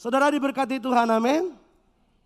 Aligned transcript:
Saudara 0.00 0.32
diberkati 0.32 0.80
Tuhan, 0.80 1.12
amin. 1.12 1.52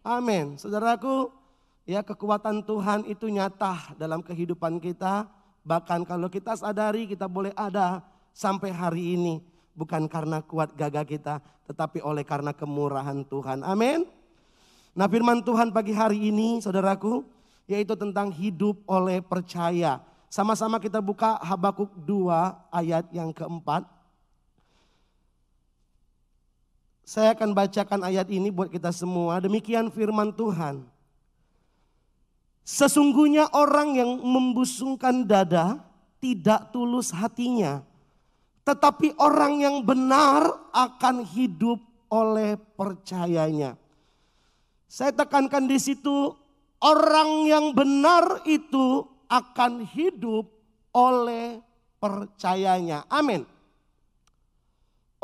Amin. 0.07 0.55
Saudaraku, 0.55 1.35
ya 1.83 2.07
kekuatan 2.07 2.63
Tuhan 2.63 3.03
itu 3.11 3.27
nyata 3.27 3.99
dalam 3.99 4.23
kehidupan 4.23 4.79
kita. 4.79 5.27
Bahkan 5.67 6.07
kalau 6.07 6.31
kita 6.31 6.55
sadari 6.55 7.11
kita 7.11 7.27
boleh 7.27 7.51
ada 7.59 7.99
sampai 8.31 8.71
hari 8.71 9.19
ini. 9.19 9.43
Bukan 9.75 10.07
karena 10.07 10.39
kuat 10.39 10.71
gagah 10.79 11.03
kita, 11.03 11.43
tetapi 11.67 11.99
oleh 11.99 12.23
karena 12.23 12.55
kemurahan 12.55 13.27
Tuhan. 13.27 13.67
Amin. 13.67 14.07
Nah 14.95 15.11
firman 15.11 15.43
Tuhan 15.43 15.75
pagi 15.75 15.91
hari 15.91 16.31
ini 16.31 16.63
saudaraku, 16.63 17.27
yaitu 17.67 17.99
tentang 17.99 18.31
hidup 18.31 18.87
oleh 18.87 19.19
percaya. 19.19 19.99
Sama-sama 20.31 20.79
kita 20.79 21.03
buka 21.03 21.43
Habakuk 21.43 21.91
2 22.07 22.71
ayat 22.71 23.11
yang 23.11 23.35
keempat. 23.35 23.83
Saya 27.05 27.37
akan 27.37 27.53
bacakan 27.53 28.01
ayat 28.01 28.33
ini 28.33 28.49
buat 28.49 28.73
kita 28.73 28.89
semua. 28.89 29.37
Demikian 29.37 29.93
firman 29.93 30.33
Tuhan. 30.33 30.89
Sesungguhnya 32.65 33.53
orang 33.53 33.93
yang 33.93 34.11
membusungkan 34.25 35.29
dada 35.29 35.85
tidak 36.17 36.73
tulus 36.73 37.13
hatinya. 37.13 37.85
Tetapi 38.65 39.21
orang 39.21 39.61
yang 39.61 39.77
benar 39.85 40.49
akan 40.73 41.29
hidup 41.29 41.77
oleh 42.09 42.57
percayanya. 42.57 43.77
Saya 44.89 45.13
tekankan 45.13 45.69
di 45.69 45.77
situ 45.77 46.33
orang 46.81 47.45
yang 47.45 47.77
benar 47.77 48.41
itu 48.49 49.05
akan 49.29 49.85
hidup 49.85 50.49
oleh 50.97 51.61
percayanya. 52.01 53.05
Amin. 53.13 53.45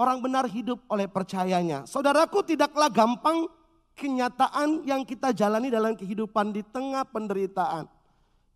Orang 0.00 0.24
benar 0.24 0.48
hidup 0.48 0.80
oleh 0.88 1.04
percayanya. 1.04 1.84
Saudaraku 1.84 2.40
tidaklah 2.40 2.88
gampang 2.88 3.44
kenyataan 3.92 4.88
yang 4.88 5.04
kita 5.04 5.36
jalani 5.36 5.68
dalam 5.68 5.92
kehidupan 5.92 6.56
di 6.56 6.64
tengah 6.64 7.04
penderitaan. 7.04 7.84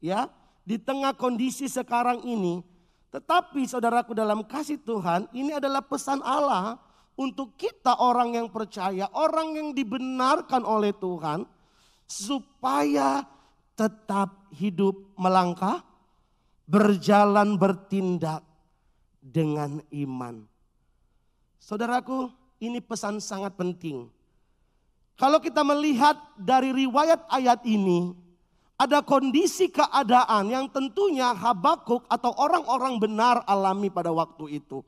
Ya, 0.00 0.32
di 0.64 0.80
tengah 0.80 1.12
kondisi 1.12 1.68
sekarang 1.68 2.24
ini. 2.24 2.64
Tetapi 3.12 3.60
saudaraku 3.68 4.16
dalam 4.16 4.40
kasih 4.48 4.80
Tuhan, 4.80 5.28
ini 5.36 5.52
adalah 5.52 5.84
pesan 5.84 6.24
Allah 6.24 6.80
untuk 7.12 7.60
kita 7.60 7.92
orang 8.00 8.40
yang 8.40 8.48
percaya, 8.48 9.04
orang 9.12 9.52
yang 9.52 9.68
dibenarkan 9.76 10.64
oleh 10.64 10.96
Tuhan 10.96 11.44
supaya 12.08 13.20
tetap 13.76 14.48
hidup 14.56 15.12
melangkah, 15.20 15.84
berjalan 16.64 17.60
bertindak 17.60 18.40
dengan 19.20 19.84
iman. 19.92 20.53
Saudaraku, 21.64 22.28
ini 22.60 22.76
pesan 22.76 23.24
sangat 23.24 23.56
penting. 23.56 24.12
Kalau 25.16 25.40
kita 25.40 25.64
melihat 25.64 26.12
dari 26.36 26.76
riwayat 26.76 27.24
ayat 27.32 27.64
ini, 27.64 28.12
ada 28.76 29.00
kondisi 29.00 29.72
keadaan 29.72 30.52
yang 30.52 30.68
tentunya 30.68 31.32
Habakuk 31.32 32.04
atau 32.12 32.36
orang-orang 32.36 33.00
benar 33.00 33.40
alami 33.48 33.88
pada 33.88 34.12
waktu 34.12 34.60
itu. 34.60 34.84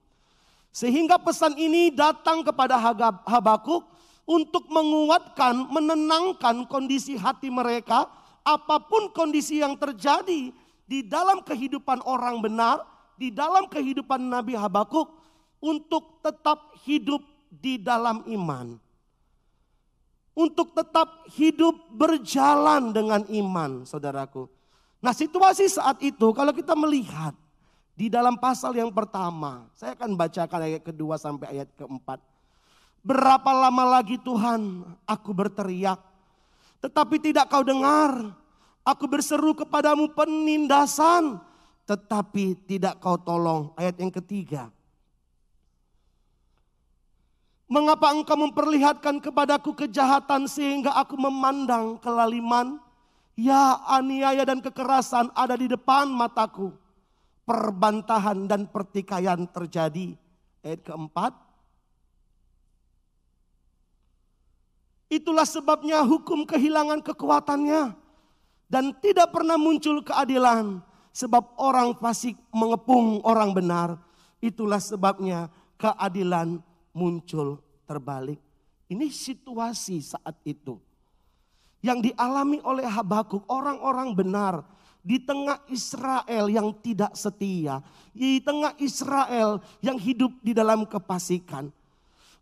Sehingga 0.69 1.17
pesan 1.17 1.57
ini 1.57 1.89
datang 1.89 2.45
kepada 2.45 2.77
Habakuk 3.25 3.89
untuk 4.29 4.69
menguatkan, 4.69 5.73
menenangkan 5.73 6.69
kondisi 6.69 7.17
hati 7.17 7.49
mereka, 7.49 8.05
apa 8.45 8.85
pun 8.85 9.09
kondisi 9.17 9.65
yang 9.65 9.81
terjadi 9.81 10.53
di 10.85 11.01
dalam 11.09 11.41
kehidupan 11.41 12.05
orang 12.05 12.45
benar, 12.45 12.85
di 13.17 13.33
dalam 13.33 13.65
kehidupan 13.65 14.29
Nabi 14.29 14.61
Habakuk, 14.61 15.16
untuk 15.61 16.21
tetap 16.21 16.75
hidup 16.85 17.23
di 17.49 17.81
dalam 17.81 18.25
iman. 18.29 18.77
Untuk 20.37 20.77
tetap 20.77 21.25
hidup 21.33 21.73
berjalan 21.97 22.93
dengan 22.93 23.25
iman, 23.25 23.89
saudaraku. 23.89 24.45
Nah 25.01 25.17
situasi 25.17 25.65
saat 25.65 25.97
itu 26.05 26.29
kalau 26.37 26.53
kita 26.53 26.77
melihat 26.77 27.33
di 27.97 28.13
dalam 28.13 28.37
pasal 28.37 28.77
yang 28.77 28.93
pertama, 28.93 29.65
saya 29.73 29.97
akan 29.97 30.13
bacakan 30.13 30.61
ayat 30.69 30.85
kedua 30.85 31.17
sampai 31.17 31.57
ayat 31.57 31.73
keempat. 31.81 32.21
Berapa 33.01 33.49
lama 33.57 33.97
lagi 33.97 34.21
Tuhan 34.21 34.85
aku 35.09 35.33
berteriak, 35.33 35.97
tetapi 36.85 37.17
tidak 37.17 37.49
kau 37.49 37.65
dengar. 37.65 38.37
Aku 38.85 39.09
berseru 39.09 39.57
kepadamu 39.57 40.13
penindasan, 40.13 41.41
tetapi 41.89 42.55
tidak 42.69 43.01
kau 43.01 43.17
tolong. 43.17 43.73
Ayat 43.81 43.97
yang 43.97 44.13
ketiga. 44.13 44.69
Mengapa 47.67 48.15
engkau 48.15 48.39
memperlihatkan 48.39 49.19
kepadaku 49.19 49.75
kejahatan 49.75 50.47
sehingga 50.47 50.95
aku 50.95 51.19
memandang 51.19 51.99
kelaliman? 51.99 52.79
Ya 53.35 53.83
aniaya 53.91 54.47
dan 54.47 54.63
kekerasan 54.63 55.35
ada 55.35 55.59
di 55.59 55.67
depan 55.67 56.07
mataku. 56.07 56.71
Perbantahan 57.43 58.47
dan 58.47 58.71
pertikaian 58.71 59.51
terjadi. 59.51 60.15
Ayat 60.63 60.87
keempat. 60.87 61.35
Itulah 65.11 65.47
sebabnya 65.47 66.07
hukum 66.07 66.47
kehilangan 66.47 67.03
kekuatannya. 67.03 67.99
Dan 68.71 68.95
tidak 69.03 69.35
pernah 69.35 69.59
muncul 69.59 70.07
keadilan. 70.07 70.79
Sebab 71.11 71.59
orang 71.59 71.99
fasik 71.99 72.39
mengepung 72.55 73.27
orang 73.27 73.51
benar. 73.51 73.99
Itulah 74.39 74.79
sebabnya 74.79 75.51
keadilan 75.79 76.63
muncul 76.97 77.61
terbalik. 77.85 78.41
Ini 78.89 79.13
situasi 79.13 80.01
saat 80.01 80.41
itu. 80.49 80.81
Yang 81.85 82.11
dialami 82.11 82.59
oleh 82.65 82.89
Habakuk 82.89 83.45
orang-orang 83.53 84.17
benar 84.17 84.65
di 85.07 85.23
tengah 85.23 85.63
Israel 85.71 86.51
yang 86.51 86.75
tidak 86.83 87.15
setia, 87.15 87.79
di 88.11 88.43
tengah 88.43 88.75
Israel 88.83 89.63
yang 89.79 90.01
hidup 90.01 90.35
di 90.43 90.51
dalam 90.51 90.83
kepasikan. 90.83 91.71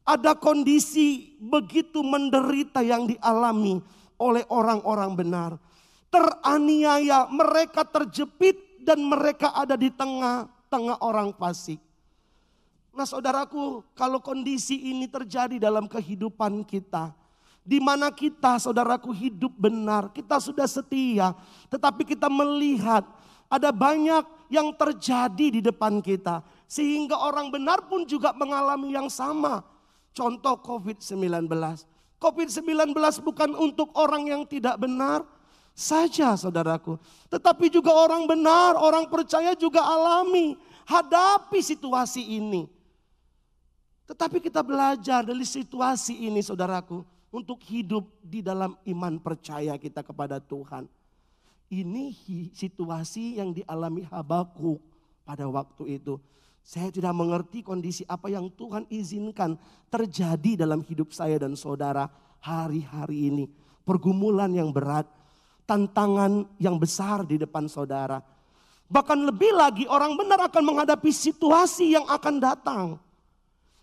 Ada 0.04 0.32
kondisi 0.36 1.36
begitu 1.40 2.00
menderita 2.00 2.80
yang 2.80 3.04
dialami 3.04 3.84
oleh 4.16 4.44
orang-orang 4.48 5.12
benar. 5.12 5.50
Teraniaya, 6.08 7.28
mereka 7.28 7.84
terjepit 7.84 8.80
dan 8.84 9.00
mereka 9.00 9.52
ada 9.52 9.76
di 9.76 9.88
tengah-tengah 9.92 11.00
orang 11.04 11.32
fasik. 11.36 11.80
Nah 12.94 13.06
saudaraku, 13.06 13.82
kalau 13.98 14.22
kondisi 14.22 14.94
ini 14.94 15.10
terjadi 15.10 15.58
dalam 15.58 15.90
kehidupan 15.90 16.62
kita, 16.62 17.10
di 17.64 17.82
mana 17.82 18.12
kita 18.14 18.62
saudaraku 18.62 19.10
hidup 19.10 19.50
benar, 19.58 20.14
kita 20.14 20.38
sudah 20.38 20.68
setia, 20.70 21.34
tetapi 21.66 22.06
kita 22.06 22.30
melihat 22.30 23.02
ada 23.50 23.74
banyak 23.74 24.22
yang 24.46 24.70
terjadi 24.74 25.46
di 25.58 25.60
depan 25.62 25.98
kita. 25.98 26.46
Sehingga 26.70 27.18
orang 27.18 27.50
benar 27.50 27.86
pun 27.90 28.06
juga 28.06 28.30
mengalami 28.34 28.94
yang 28.94 29.10
sama. 29.10 29.66
Contoh 30.14 30.58
COVID-19. 30.62 31.50
COVID-19 32.22 32.94
bukan 33.26 33.50
untuk 33.58 33.90
orang 33.98 34.30
yang 34.30 34.42
tidak 34.46 34.78
benar 34.78 35.26
saja 35.74 36.38
saudaraku. 36.38 36.96
Tetapi 37.28 37.66
juga 37.68 37.90
orang 37.90 38.24
benar, 38.30 38.78
orang 38.78 39.10
percaya 39.10 39.52
juga 39.58 39.82
alami. 39.82 40.54
Hadapi 40.86 41.58
situasi 41.58 42.38
ini. 42.38 42.73
Tetapi 44.04 44.40
kita 44.40 44.60
belajar 44.60 45.24
dari 45.24 45.44
situasi 45.44 46.28
ini 46.28 46.44
saudaraku. 46.44 47.04
Untuk 47.34 47.58
hidup 47.66 48.06
di 48.22 48.46
dalam 48.46 48.78
iman 48.86 49.18
percaya 49.18 49.74
kita 49.74 50.06
kepada 50.06 50.38
Tuhan. 50.38 50.86
Ini 51.66 52.14
situasi 52.54 53.42
yang 53.42 53.50
dialami 53.50 54.06
Habakuk 54.06 54.78
pada 55.26 55.42
waktu 55.50 55.98
itu. 55.98 56.22
Saya 56.62 56.94
tidak 56.94 57.10
mengerti 57.10 57.66
kondisi 57.66 58.06
apa 58.06 58.30
yang 58.30 58.46
Tuhan 58.54 58.86
izinkan 58.86 59.58
terjadi 59.90 60.62
dalam 60.62 60.86
hidup 60.86 61.10
saya 61.10 61.34
dan 61.42 61.58
saudara 61.58 62.06
hari-hari 62.38 63.34
ini. 63.34 63.44
Pergumulan 63.82 64.54
yang 64.54 64.70
berat, 64.70 65.10
tantangan 65.66 66.46
yang 66.62 66.78
besar 66.78 67.26
di 67.26 67.36
depan 67.36 67.66
saudara. 67.66 68.22
Bahkan 68.86 69.18
lebih 69.26 69.52
lagi 69.58 69.84
orang 69.90 70.14
benar 70.14 70.46
akan 70.46 70.62
menghadapi 70.62 71.10
situasi 71.10 71.98
yang 71.98 72.06
akan 72.06 72.34
datang. 72.38 72.82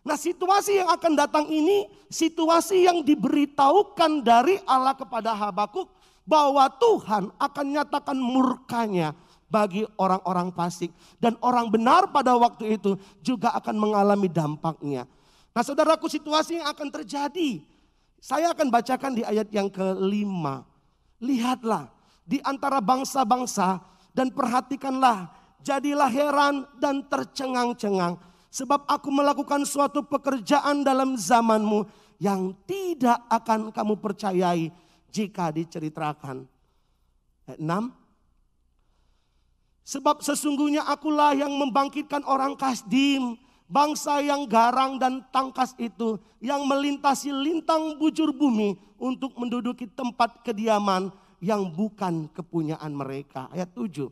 Nah 0.01 0.17
situasi 0.17 0.81
yang 0.81 0.89
akan 0.89 1.13
datang 1.13 1.45
ini 1.45 1.85
situasi 2.09 2.89
yang 2.89 3.05
diberitahukan 3.05 4.25
dari 4.25 4.57
Allah 4.65 4.97
kepada 4.97 5.37
Habakuk 5.37 5.93
bahwa 6.25 6.65
Tuhan 6.81 7.29
akan 7.37 7.65
nyatakan 7.69 8.17
murkanya 8.17 9.13
bagi 9.45 9.85
orang-orang 10.01 10.49
fasik 10.55 10.89
dan 11.21 11.37
orang 11.43 11.69
benar 11.69 12.09
pada 12.09 12.33
waktu 12.33 12.81
itu 12.81 12.97
juga 13.21 13.53
akan 13.53 13.77
mengalami 13.77 14.25
dampaknya. 14.25 15.05
Nah 15.53 15.61
saudaraku 15.61 16.09
situasi 16.09 16.57
yang 16.57 16.71
akan 16.71 16.89
terjadi 16.89 17.61
saya 18.21 18.53
akan 18.53 18.69
bacakan 18.69 19.17
di 19.17 19.25
ayat 19.25 19.49
yang 19.53 19.69
kelima. 19.69 20.65
Lihatlah 21.21 21.93
di 22.25 22.41
antara 22.41 22.81
bangsa-bangsa 22.81 23.81
dan 24.17 24.33
perhatikanlah 24.33 25.29
jadilah 25.61 26.09
heran 26.09 26.65
dan 26.81 27.05
tercengang-cengang 27.05 28.17
Sebab 28.51 28.83
aku 28.83 29.07
melakukan 29.07 29.63
suatu 29.63 30.03
pekerjaan 30.03 30.83
dalam 30.83 31.15
zamanmu 31.15 31.87
yang 32.19 32.51
tidak 32.67 33.23
akan 33.31 33.71
kamu 33.71 33.95
percayai 33.95 34.67
jika 35.07 35.55
diceritakan. 35.55 36.43
Ayat 37.47 37.59
6. 37.63 37.95
Sebab 39.87 40.19
sesungguhnya 40.19 40.83
akulah 40.83 41.31
yang 41.31 41.51
membangkitkan 41.55 42.27
orang 42.27 42.59
Kasdim, 42.59 43.39
bangsa 43.71 44.19
yang 44.19 44.43
garang 44.45 44.99
dan 44.99 45.23
tangkas 45.31 45.71
itu, 45.79 46.19
yang 46.43 46.67
melintasi 46.67 47.31
lintang 47.31 47.95
bujur 47.95 48.35
bumi 48.35 48.75
untuk 48.99 49.31
menduduki 49.39 49.87
tempat 49.87 50.43
kediaman 50.43 51.07
yang 51.39 51.71
bukan 51.71 52.27
kepunyaan 52.35 52.91
mereka. 52.91 53.47
Ayat 53.49 53.71
7. 53.73 54.11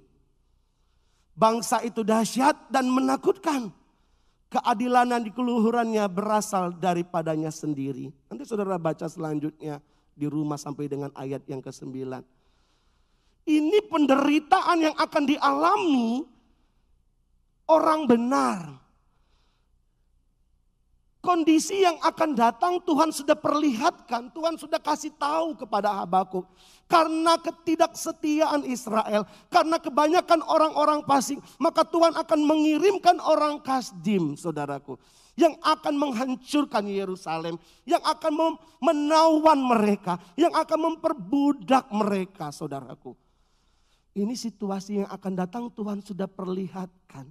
Bangsa 1.36 1.84
itu 1.84 2.04
dahsyat 2.04 2.72
dan 2.72 2.88
menakutkan 2.88 3.72
keadilan 4.50 5.14
dan 5.14 5.22
dikeluhurannya 5.22 6.04
berasal 6.10 6.74
daripadanya 6.74 7.54
sendiri. 7.54 8.10
Nanti 8.28 8.44
saudara 8.50 8.82
baca 8.82 9.06
selanjutnya 9.06 9.78
di 10.18 10.26
rumah 10.26 10.58
sampai 10.58 10.90
dengan 10.90 11.14
ayat 11.16 11.46
yang 11.46 11.62
ke-9. 11.62 11.96
Ini 13.50 13.80
penderitaan 13.88 14.78
yang 14.84 14.96
akan 14.98 15.24
dialami 15.26 16.26
orang 17.70 18.10
benar. 18.10 18.89
Kondisi 21.30 21.86
yang 21.86 21.94
akan 22.02 22.34
datang 22.34 22.82
Tuhan 22.82 23.14
sudah 23.14 23.38
perlihatkan, 23.38 24.34
Tuhan 24.34 24.58
sudah 24.58 24.82
kasih 24.82 25.14
tahu 25.14 25.54
kepada 25.62 26.02
Habakuk. 26.02 26.42
Karena 26.90 27.38
ketidaksetiaan 27.38 28.66
Israel, 28.66 29.30
karena 29.54 29.78
kebanyakan 29.78 30.42
orang-orang 30.42 31.06
pasik, 31.06 31.38
maka 31.62 31.86
Tuhan 31.86 32.18
akan 32.18 32.40
mengirimkan 32.50 33.22
orang 33.22 33.62
Kasdim, 33.62 34.34
saudaraku. 34.34 34.98
Yang 35.38 35.54
akan 35.62 35.94
menghancurkan 36.02 36.90
Yerusalem, 36.90 37.62
yang 37.86 38.02
akan 38.02 38.58
menawan 38.82 39.62
mereka, 39.62 40.18
yang 40.34 40.50
akan 40.58 40.98
memperbudak 40.98 41.94
mereka, 41.94 42.50
saudaraku. 42.50 43.14
Ini 44.18 44.34
situasi 44.34 45.06
yang 45.06 45.10
akan 45.14 45.34
datang 45.38 45.70
Tuhan 45.78 46.02
sudah 46.02 46.26
perlihatkan. 46.26 47.30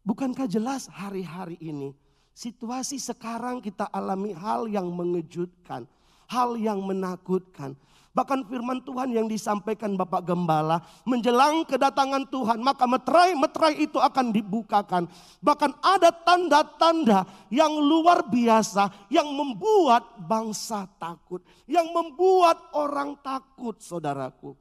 Bukankah 0.00 0.48
jelas 0.48 0.88
hari-hari 0.88 1.60
ini 1.60 1.92
situasi 2.32 2.96
sekarang 2.96 3.60
kita 3.60 3.84
alami 3.92 4.32
hal 4.32 4.64
yang 4.64 4.88
mengejutkan, 4.88 5.84
hal 6.24 6.56
yang 6.56 6.80
menakutkan. 6.80 7.76
Bahkan 8.10 8.50
firman 8.50 8.82
Tuhan 8.82 9.14
yang 9.14 9.30
disampaikan 9.30 9.94
Bapak 9.94 10.26
Gembala 10.26 10.82
menjelang 11.06 11.62
kedatangan 11.62 12.26
Tuhan 12.26 12.58
maka 12.58 12.82
meterai-meterai 12.82 13.86
itu 13.86 14.02
akan 14.02 14.34
dibukakan. 14.34 15.06
Bahkan 15.38 15.78
ada 15.78 16.10
tanda-tanda 16.10 17.22
yang 17.54 17.70
luar 17.70 18.26
biasa 18.26 18.90
yang 19.14 19.30
membuat 19.30 20.18
bangsa 20.26 20.90
takut. 20.98 21.38
Yang 21.70 21.86
membuat 21.94 22.58
orang 22.74 23.14
takut 23.22 23.78
saudaraku. 23.78 24.58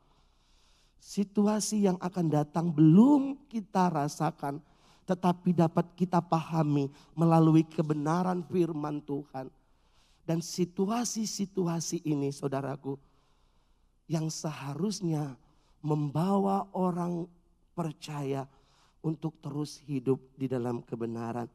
Situasi 1.01 1.89
yang 1.89 1.97
akan 1.97 2.29
datang 2.29 2.69
belum 2.69 3.49
kita 3.49 3.89
rasakan 3.89 4.61
tetapi 5.09 5.57
dapat 5.57 5.89
kita 5.97 6.21
pahami 6.21 6.85
melalui 7.17 7.65
kebenaran 7.65 8.45
firman 8.45 9.01
Tuhan. 9.01 9.49
Dan 10.21 10.45
situasi-situasi 10.45 12.05
ini 12.05 12.29
saudaraku 12.29 12.93
yang 14.05 14.29
seharusnya 14.29 15.33
membawa 15.81 16.69
orang 16.77 17.25
percaya 17.73 18.45
untuk 19.01 19.41
terus 19.41 19.81
hidup 19.89 20.21
di 20.37 20.45
dalam 20.45 20.85
kebenaran. 20.85 21.49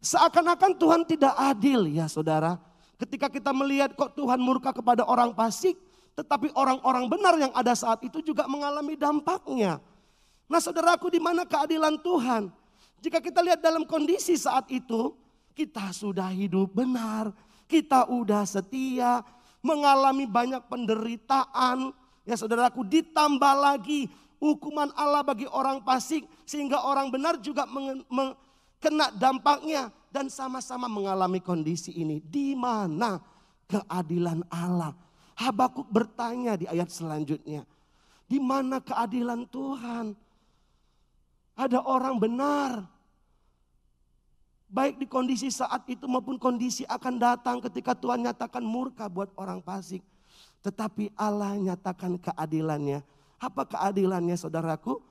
Seakan-akan 0.00 0.72
Tuhan 0.80 1.02
tidak 1.04 1.36
adil 1.36 1.84
ya 1.92 2.08
saudara. 2.08 2.56
Ketika 2.96 3.28
kita 3.28 3.52
melihat 3.52 3.92
kok 3.92 4.16
Tuhan 4.16 4.40
murka 4.40 4.72
kepada 4.72 5.04
orang 5.04 5.36
fasik, 5.36 5.76
tetapi 6.16 6.48
orang-orang 6.56 7.04
benar 7.12 7.36
yang 7.36 7.52
ada 7.52 7.76
saat 7.76 8.00
itu 8.00 8.24
juga 8.24 8.48
mengalami 8.48 8.96
dampaknya. 8.96 9.76
Nah 10.48 10.60
saudaraku 10.60 11.12
di 11.12 11.20
mana 11.20 11.44
keadilan 11.44 12.00
Tuhan? 12.00 12.59
Jika 13.00 13.18
kita 13.18 13.40
lihat 13.40 13.64
dalam 13.64 13.88
kondisi 13.88 14.36
saat 14.36 14.68
itu, 14.68 15.16
kita 15.56 15.92
sudah 15.92 16.28
hidup 16.32 16.72
benar, 16.76 17.32
kita 17.64 18.04
sudah 18.04 18.44
setia, 18.44 19.24
mengalami 19.64 20.28
banyak 20.28 20.60
penderitaan. 20.68 21.96
Ya 22.28 22.36
saudaraku 22.36 22.84
ditambah 22.84 23.54
lagi 23.56 24.08
hukuman 24.36 24.92
Allah 24.96 25.24
bagi 25.24 25.48
orang 25.48 25.80
fasik 25.84 26.28
sehingga 26.44 26.84
orang 26.84 27.08
benar 27.08 27.40
juga 27.40 27.64
kena 28.80 29.12
dampaknya 29.16 29.88
dan 30.12 30.28
sama-sama 30.28 30.88
mengalami 30.88 31.40
kondisi 31.40 31.96
ini. 31.96 32.20
Di 32.20 32.52
mana 32.52 33.20
keadilan 33.68 34.44
Allah? 34.52 34.92
Habakuk 35.40 35.88
bertanya 35.88 36.60
di 36.60 36.68
ayat 36.68 36.92
selanjutnya. 36.92 37.64
Di 38.28 38.36
mana 38.36 38.84
keadilan 38.84 39.48
Tuhan? 39.48 40.12
Ada 41.60 41.84
orang 41.84 42.16
benar. 42.16 42.88
Baik 44.70 44.96
di 44.96 45.04
kondisi 45.04 45.52
saat 45.52 45.84
itu 45.92 46.08
maupun 46.08 46.40
kondisi 46.40 46.88
akan 46.88 47.20
datang 47.20 47.60
ketika 47.60 47.92
Tuhan 47.92 48.24
nyatakan 48.24 48.64
murka 48.64 49.12
buat 49.12 49.28
orang 49.36 49.60
fasik. 49.60 50.00
Tetapi 50.64 51.12
Allah 51.20 51.60
nyatakan 51.60 52.16
keadilannya. 52.16 53.04
Apa 53.36 53.68
keadilannya 53.68 54.40
saudaraku? 54.40 55.04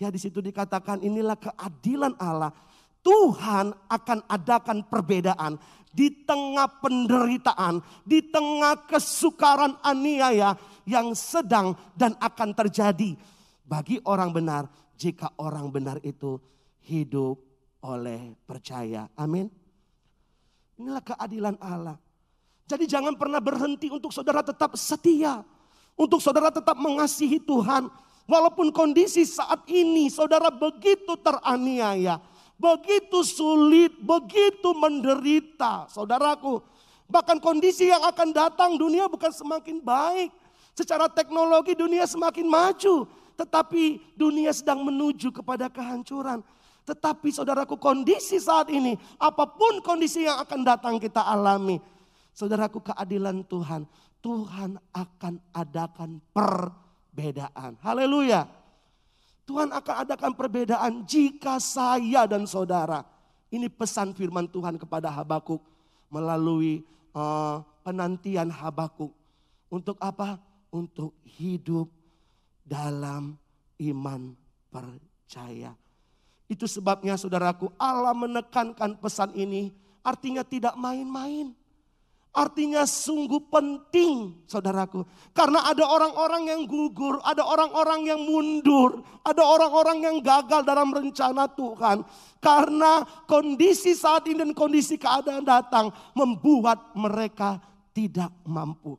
Ya 0.00 0.08
di 0.08 0.16
situ 0.16 0.40
dikatakan 0.40 1.04
inilah 1.04 1.36
keadilan 1.36 2.16
Allah. 2.16 2.56
Tuhan 3.04 3.76
akan 3.90 4.18
adakan 4.30 4.86
perbedaan 4.86 5.60
di 5.92 6.08
tengah 6.24 6.70
penderitaan, 6.80 7.84
di 8.06 8.24
tengah 8.32 8.88
kesukaran 8.88 9.76
aniaya 9.84 10.56
yang 10.88 11.12
sedang 11.12 11.76
dan 11.98 12.16
akan 12.22 12.54
terjadi 12.56 13.18
bagi 13.66 13.98
orang 14.06 14.30
benar 14.30 14.70
jika 14.96 15.32
orang 15.40 15.68
benar 15.72 15.98
itu 16.04 16.38
hidup 16.86 17.38
oleh 17.82 18.34
percaya. 18.46 19.10
Amin. 19.18 19.50
Inilah 20.78 21.02
keadilan 21.02 21.56
Allah. 21.58 21.98
Jadi 22.66 22.88
jangan 22.88 23.12
pernah 23.18 23.42
berhenti 23.42 23.92
untuk 23.92 24.14
saudara 24.14 24.40
tetap 24.40 24.72
setia. 24.78 25.44
Untuk 25.92 26.22
saudara 26.24 26.48
tetap 26.48 26.78
mengasihi 26.78 27.42
Tuhan. 27.42 27.90
Walaupun 28.24 28.70
kondisi 28.70 29.26
saat 29.26 29.66
ini 29.66 30.08
saudara 30.08 30.48
begitu 30.48 31.18
teraniaya. 31.20 32.22
Begitu 32.56 33.26
sulit, 33.26 33.90
begitu 33.98 34.70
menderita. 34.78 35.90
Saudaraku, 35.90 36.62
bahkan 37.10 37.42
kondisi 37.42 37.90
yang 37.90 38.06
akan 38.06 38.30
datang 38.30 38.78
dunia 38.78 39.10
bukan 39.10 39.34
semakin 39.34 39.82
baik. 39.82 40.30
Secara 40.72 41.10
teknologi 41.10 41.74
dunia 41.76 42.06
semakin 42.06 42.46
maju. 42.46 43.04
Tetapi 43.34 44.14
dunia 44.16 44.52
sedang 44.52 44.84
menuju 44.84 45.32
kepada 45.32 45.68
kehancuran. 45.72 46.44
Tetapi 46.82 47.28
saudaraku 47.30 47.78
kondisi 47.78 48.42
saat 48.42 48.66
ini, 48.74 48.98
apa 49.22 49.46
pun 49.46 49.78
kondisi 49.86 50.26
yang 50.26 50.42
akan 50.42 50.60
datang 50.66 50.94
kita 50.98 51.22
alami. 51.22 51.78
Saudaraku 52.34 52.82
keadilan 52.82 53.46
Tuhan, 53.46 53.86
Tuhan 54.18 54.80
akan 54.90 55.34
adakan 55.54 56.18
perbedaan. 56.34 57.78
Haleluya. 57.78 58.50
Tuhan 59.46 59.70
akan 59.74 59.94
adakan 60.06 60.32
perbedaan 60.34 60.92
jika 61.06 61.58
saya 61.62 62.26
dan 62.26 62.46
saudara. 62.46 63.06
Ini 63.52 63.68
pesan 63.68 64.16
firman 64.16 64.48
Tuhan 64.48 64.80
kepada 64.80 65.12
Habakuk 65.12 65.60
melalui 66.08 66.82
uh, 67.12 67.60
penantian 67.84 68.48
Habakuk. 68.48 69.12
Untuk 69.68 70.00
apa? 70.00 70.40
Untuk 70.72 71.12
hidup 71.26 71.92
dalam 72.62 73.36
iman 73.82 74.32
percaya. 74.70 75.74
Itu 76.46 76.68
sebabnya 76.68 77.16
saudaraku 77.16 77.72
Allah 77.80 78.14
menekankan 78.14 78.98
pesan 79.00 79.34
ini 79.36 79.72
artinya 80.02 80.42
tidak 80.46 80.74
main-main. 80.78 81.54
Artinya 82.32 82.88
sungguh 82.88 83.44
penting 83.52 84.40
saudaraku. 84.48 85.04
Karena 85.36 85.68
ada 85.68 85.84
orang-orang 85.84 86.48
yang 86.48 86.60
gugur, 86.64 87.20
ada 87.20 87.44
orang-orang 87.44 88.08
yang 88.08 88.24
mundur, 88.24 89.04
ada 89.20 89.44
orang-orang 89.44 90.00
yang 90.00 90.16
gagal 90.24 90.64
dalam 90.64 90.88
rencana 90.96 91.44
Tuhan. 91.52 92.00
Karena 92.40 93.04
kondisi 93.28 93.92
saat 93.92 94.24
ini 94.32 94.48
dan 94.48 94.52
kondisi 94.56 94.96
keadaan 94.96 95.44
datang 95.44 95.92
membuat 96.16 96.96
mereka 96.96 97.60
tidak 97.92 98.32
mampu. 98.48 98.96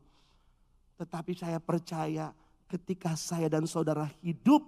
Tetapi 1.02 1.34
saya 1.34 1.58
percaya 1.58 2.30
ketika 2.74 3.14
saya 3.14 3.46
dan 3.46 3.70
saudara 3.70 4.10
hidup 4.26 4.66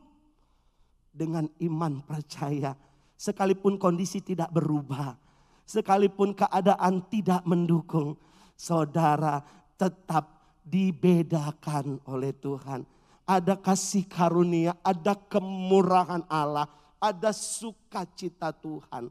dengan 1.09 1.49
iman 1.57 2.05
percaya, 2.05 2.77
sekalipun 3.17 3.81
kondisi 3.81 4.21
tidak 4.21 4.53
berubah, 4.53 5.17
sekalipun 5.65 6.37
keadaan 6.37 7.01
tidak 7.09 7.41
mendukung, 7.49 8.13
saudara 8.53 9.41
tetap 9.73 10.53
dibedakan 10.61 11.97
oleh 12.05 12.29
Tuhan. 12.37 12.85
Ada 13.25 13.57
kasih 13.57 14.05
karunia, 14.05 14.77
ada 14.85 15.17
kemurahan 15.17 16.21
Allah, 16.29 16.69
ada 17.01 17.33
sukacita 17.33 18.53
Tuhan. 18.53 19.09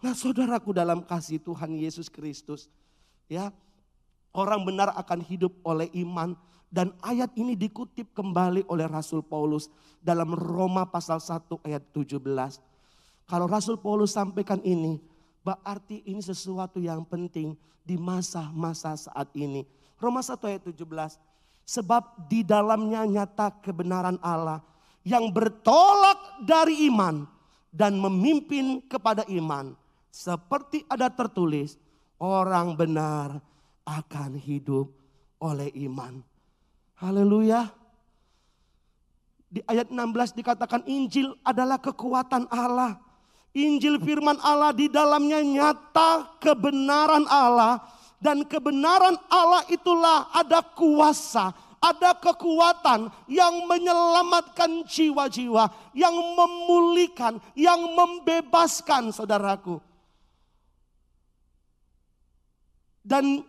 Nah 0.00 0.12
saudaraku 0.12 0.76
dalam 0.76 1.00
kasih 1.08 1.40
Tuhan 1.40 1.72
Yesus 1.72 2.12
Kristus. 2.12 2.68
Ya, 3.32 3.48
orang 4.34 4.62
benar 4.62 4.94
akan 4.94 5.20
hidup 5.24 5.52
oleh 5.66 5.90
iman. 6.04 6.34
Dan 6.70 6.94
ayat 7.02 7.34
ini 7.34 7.58
dikutip 7.58 8.14
kembali 8.14 8.62
oleh 8.70 8.86
Rasul 8.86 9.26
Paulus 9.26 9.66
dalam 9.98 10.30
Roma 10.38 10.86
pasal 10.86 11.18
1 11.18 11.66
ayat 11.66 11.82
17. 11.90 12.22
Kalau 13.26 13.46
Rasul 13.50 13.74
Paulus 13.82 14.14
sampaikan 14.14 14.62
ini, 14.62 15.02
berarti 15.42 16.06
ini 16.06 16.22
sesuatu 16.22 16.78
yang 16.78 17.02
penting 17.02 17.58
di 17.82 17.98
masa-masa 17.98 18.94
saat 18.94 19.34
ini. 19.34 19.66
Roma 19.98 20.22
1 20.22 20.38
ayat 20.46 20.62
17. 20.62 21.18
Sebab 21.66 22.30
di 22.30 22.46
dalamnya 22.46 23.02
nyata 23.02 23.50
kebenaran 23.58 24.18
Allah 24.22 24.62
yang 25.02 25.26
bertolak 25.34 26.46
dari 26.46 26.86
iman 26.86 27.26
dan 27.74 27.98
memimpin 27.98 28.78
kepada 28.86 29.26
iman. 29.26 29.74
Seperti 30.10 30.86
ada 30.86 31.10
tertulis, 31.10 31.78
orang 32.18 32.78
benar 32.78 33.49
akan 33.84 34.36
hidup 34.36 34.90
oleh 35.40 35.72
iman. 35.88 36.20
Haleluya. 37.00 37.72
Di 39.50 39.64
ayat 39.66 39.90
16 39.90 40.38
dikatakan 40.38 40.86
Injil 40.86 41.34
adalah 41.42 41.80
kekuatan 41.82 42.46
Allah. 42.52 43.00
Injil 43.50 43.98
firman 43.98 44.38
Allah 44.46 44.70
di 44.70 44.86
dalamnya 44.86 45.42
nyata 45.42 46.38
kebenaran 46.38 47.26
Allah. 47.26 47.82
Dan 48.20 48.44
kebenaran 48.44 49.16
Allah 49.32 49.64
itulah 49.72 50.28
ada 50.36 50.60
kuasa, 50.60 51.56
ada 51.80 52.12
kekuatan 52.12 53.08
yang 53.24 53.64
menyelamatkan 53.64 54.84
jiwa-jiwa, 54.84 55.72
yang 55.96 56.12
memulihkan, 56.12 57.40
yang 57.56 57.80
membebaskan 57.96 59.08
saudaraku. 59.08 59.80
Dan 63.00 63.40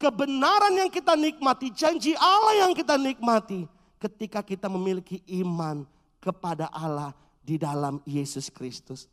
kebenaran 0.00 0.72
yang 0.80 0.88
kita 0.88 1.12
nikmati, 1.12 1.68
janji 1.76 2.16
Allah 2.16 2.64
yang 2.64 2.72
kita 2.72 2.96
nikmati 2.96 3.68
ketika 4.00 4.40
kita 4.40 4.72
memiliki 4.72 5.20
iman 5.44 5.84
kepada 6.24 6.72
Allah 6.72 7.12
di 7.44 7.60
dalam 7.60 8.00
Yesus 8.08 8.48
Kristus. 8.48 9.04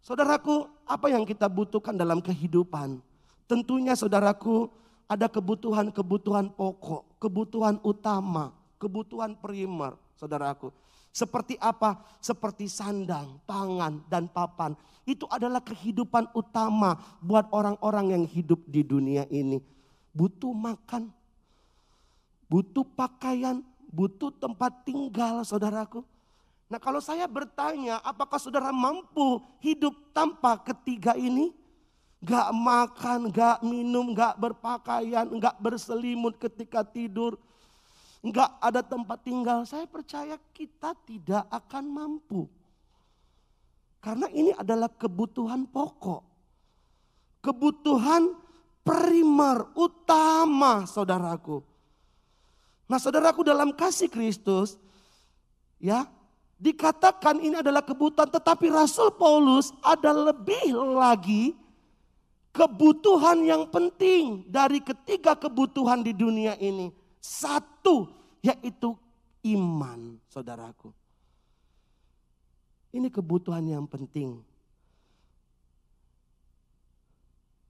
Saudaraku, 0.00 0.64
apa 0.88 1.12
yang 1.12 1.28
kita 1.28 1.44
butuhkan 1.44 1.92
dalam 1.92 2.24
kehidupan? 2.24 3.04
Tentunya 3.44 3.92
saudaraku, 3.92 4.72
ada 5.04 5.28
kebutuhan-kebutuhan 5.28 6.56
pokok, 6.56 7.20
kebutuhan 7.20 7.76
utama, 7.84 8.56
kebutuhan 8.80 9.36
primer, 9.36 9.94
saudaraku. 10.16 10.72
Seperti 11.16 11.56
apa? 11.56 11.96
Seperti 12.20 12.68
sandang, 12.68 13.40
pangan, 13.48 14.04
dan 14.04 14.28
papan. 14.28 14.76
Itu 15.08 15.24
adalah 15.32 15.64
kehidupan 15.64 16.28
utama 16.36 17.00
buat 17.24 17.48
orang-orang 17.56 18.12
yang 18.12 18.24
hidup 18.28 18.60
di 18.68 18.84
dunia 18.84 19.24
ini. 19.32 19.64
Butuh 20.12 20.52
makan, 20.52 21.08
butuh 22.52 22.84
pakaian, 22.84 23.64
butuh 23.88 24.28
tempat 24.36 24.84
tinggal 24.84 25.40
saudaraku. 25.40 26.04
Nah 26.68 26.76
kalau 26.76 27.00
saya 27.00 27.24
bertanya 27.24 27.96
apakah 28.04 28.36
saudara 28.36 28.68
mampu 28.68 29.40
hidup 29.64 29.96
tanpa 30.12 30.60
ketiga 30.68 31.16
ini? 31.16 31.48
Gak 32.20 32.52
makan, 32.52 33.32
gak 33.32 33.64
minum, 33.64 34.12
gak 34.12 34.36
berpakaian, 34.36 35.24
gak 35.40 35.56
berselimut 35.64 36.36
ketika 36.36 36.84
tidur 36.84 37.40
nggak 38.24 38.50
ada 38.60 38.80
tempat 38.80 39.18
tinggal, 39.24 39.64
saya 39.68 39.84
percaya 39.84 40.36
kita 40.54 40.96
tidak 41.04 41.44
akan 41.48 41.84
mampu. 41.88 42.48
Karena 44.00 44.30
ini 44.30 44.54
adalah 44.54 44.86
kebutuhan 44.86 45.66
pokok. 45.66 46.22
Kebutuhan 47.42 48.34
primer, 48.86 49.66
utama 49.74 50.86
saudaraku. 50.86 51.58
Nah 52.86 53.02
saudaraku 53.02 53.42
dalam 53.42 53.74
kasih 53.74 54.06
Kristus, 54.06 54.78
ya 55.82 56.06
dikatakan 56.56 57.42
ini 57.42 57.58
adalah 57.58 57.82
kebutuhan 57.82 58.30
tetapi 58.30 58.70
Rasul 58.70 59.10
Paulus 59.12 59.74
ada 59.82 60.14
lebih 60.14 60.72
lagi 60.94 61.52
kebutuhan 62.56 63.44
yang 63.44 63.68
penting 63.68 64.46
dari 64.48 64.80
ketiga 64.80 65.36
kebutuhan 65.36 66.00
di 66.00 66.16
dunia 66.16 66.56
ini. 66.56 66.88
Satu 67.26 68.06
yaitu 68.38 68.94
iman, 69.42 70.14
saudaraku. 70.30 70.94
Ini 72.94 73.10
kebutuhan 73.10 73.66
yang 73.66 73.82
penting. 73.90 74.38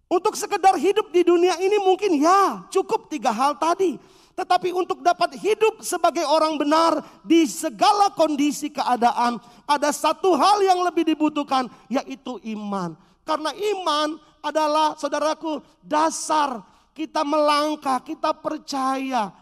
Untuk 0.06 0.38
sekedar 0.38 0.76
hidup 0.78 1.10
di 1.10 1.26
dunia 1.26 1.58
ini 1.58 1.82
mungkin 1.82 2.20
ya 2.20 2.68
cukup 2.68 3.08
tiga 3.08 3.32
hal 3.32 3.56
tadi. 3.56 3.96
Tetapi 4.36 4.68
untuk 4.76 5.00
dapat 5.00 5.40
hidup 5.40 5.80
sebagai 5.80 6.28
orang 6.28 6.60
benar 6.60 7.00
di 7.25 7.48
segala 7.48 8.12
kondisi 8.12 8.68
keadaan. 8.68 9.40
Ada 9.64 9.90
satu 9.90 10.36
hal 10.36 10.60
yang 10.60 10.84
lebih 10.84 11.08
dibutuhkan 11.08 11.66
yaitu 11.88 12.36
iman. 12.52 12.92
Karena 13.25 13.50
iman 13.56 14.20
adalah 14.44 14.94
saudaraku 15.00 15.64
dasar 15.80 16.62
kita 16.94 17.26
melangkah, 17.26 17.98
kita 17.98 18.30
percaya 18.36 19.34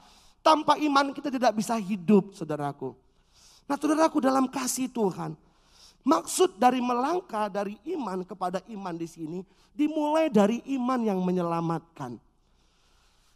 tanpa 0.44 0.76
iman 0.76 1.16
kita 1.16 1.32
tidak 1.32 1.56
bisa 1.56 1.80
hidup, 1.80 2.36
saudaraku. 2.36 2.92
Nah, 3.64 3.80
saudaraku 3.80 4.20
dalam 4.20 4.44
kasih 4.44 4.92
Tuhan, 4.92 5.32
maksud 6.04 6.60
dari 6.60 6.84
melangkah 6.84 7.48
dari 7.48 7.80
iman 7.96 8.20
kepada 8.28 8.60
iman 8.68 8.92
di 8.92 9.08
sini 9.08 9.40
dimulai 9.72 10.28
dari 10.28 10.60
iman 10.76 11.00
yang 11.00 11.18
menyelamatkan. 11.24 12.20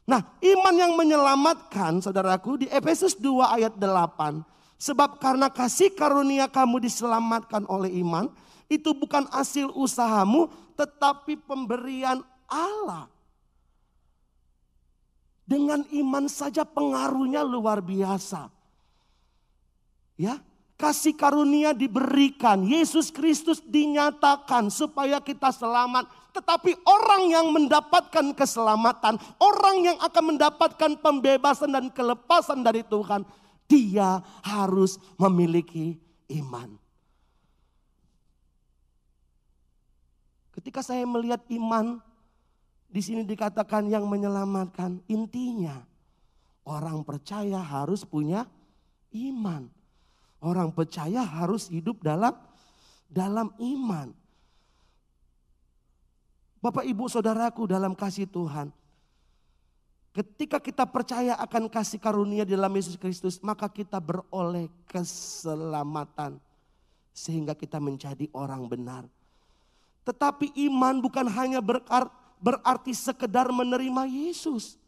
Nah, 0.09 0.21
iman 0.41 0.75
yang 0.77 0.93
menyelamatkan, 0.97 2.01
saudaraku, 2.01 2.65
di 2.65 2.67
Efesus 2.69 3.17
2 3.17 3.57
ayat 3.57 3.77
8. 3.77 4.41
Sebab 4.81 5.21
karena 5.21 5.53
kasih 5.53 5.93
karunia 5.93 6.49
kamu 6.49 6.81
diselamatkan 6.81 7.69
oleh 7.69 7.93
iman, 8.01 8.33
itu 8.73 8.93
bukan 8.97 9.29
hasil 9.29 9.69
usahamu, 9.77 10.49
tetapi 10.81 11.37
pemberian 11.45 12.25
Allah. 12.49 13.11
Dengan 15.49 15.81
iman 15.89 16.29
saja 16.29 16.61
pengaruhnya 16.69 17.41
luar 17.41 17.81
biasa. 17.81 18.53
Ya, 20.21 20.45
kasih 20.77 21.17
karunia 21.17 21.73
diberikan, 21.73 22.69
Yesus 22.69 23.09
Kristus 23.09 23.65
dinyatakan 23.65 24.69
supaya 24.69 25.25
kita 25.25 25.49
selamat. 25.49 26.05
Tetapi 26.37 26.85
orang 26.85 27.33
yang 27.33 27.47
mendapatkan 27.49 28.37
keselamatan, 28.37 29.17
orang 29.41 29.77
yang 29.89 29.99
akan 30.05 30.37
mendapatkan 30.37 30.93
pembebasan 31.01 31.73
dan 31.73 31.89
kelepasan 31.89 32.61
dari 32.61 32.85
Tuhan, 32.85 33.25
dia 33.65 34.21
harus 34.45 35.01
memiliki 35.17 35.97
iman. 36.29 36.77
Ketika 40.53 40.85
saya 40.85 41.09
melihat 41.09 41.41
iman 41.55 42.05
di 42.89 43.05
sini 43.05 43.23
dikatakan 43.23 43.93
yang 43.93 44.09
menyelamatkan. 44.09 45.05
Intinya 45.13 45.85
orang 46.65 47.05
percaya 47.05 47.61
harus 47.61 48.03
punya 48.03 48.49
iman. 49.13 49.69
Orang 50.41 50.73
percaya 50.73 51.21
harus 51.21 51.69
hidup 51.69 52.01
dalam 52.01 52.33
dalam 53.11 53.53
iman. 53.61 54.17
Bapak 56.59 56.83
Ibu 56.89 57.07
Saudaraku 57.07 57.69
dalam 57.69 57.93
kasih 57.95 58.27
Tuhan. 58.27 58.73
Ketika 60.17 60.59
kita 60.59 60.83
percaya 60.89 61.39
akan 61.39 61.71
kasih 61.71 62.03
karunia 62.03 62.43
di 62.43 62.59
dalam 62.59 62.75
Yesus 62.75 62.99
Kristus, 62.99 63.39
maka 63.39 63.71
kita 63.71 64.03
beroleh 64.03 64.67
keselamatan 64.91 66.43
sehingga 67.15 67.55
kita 67.55 67.79
menjadi 67.79 68.27
orang 68.35 68.67
benar. 68.67 69.07
Tetapi 70.03 70.59
iman 70.67 70.99
bukan 70.99 71.27
hanya 71.31 71.63
berarti 71.63 72.19
berarti 72.39 72.95
sekedar 72.95 73.51
menerima 73.51 74.07
Yesus. 74.07 74.79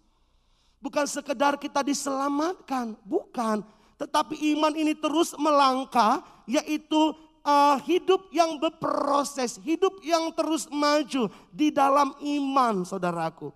Bukan 0.80 1.04
sekedar 1.04 1.60
kita 1.60 1.84
diselamatkan, 1.84 2.96
bukan. 3.04 3.60
Tetapi 4.00 4.32
iman 4.56 4.72
ini 4.72 4.96
terus 4.96 5.36
melangkah, 5.36 6.24
yaitu 6.48 7.12
uh, 7.44 7.76
hidup 7.84 8.32
yang 8.32 8.56
berproses, 8.56 9.60
hidup 9.60 10.00
yang 10.00 10.32
terus 10.32 10.64
maju 10.72 11.28
di 11.52 11.68
dalam 11.68 12.16
iman, 12.16 12.88
saudaraku. 12.88 13.52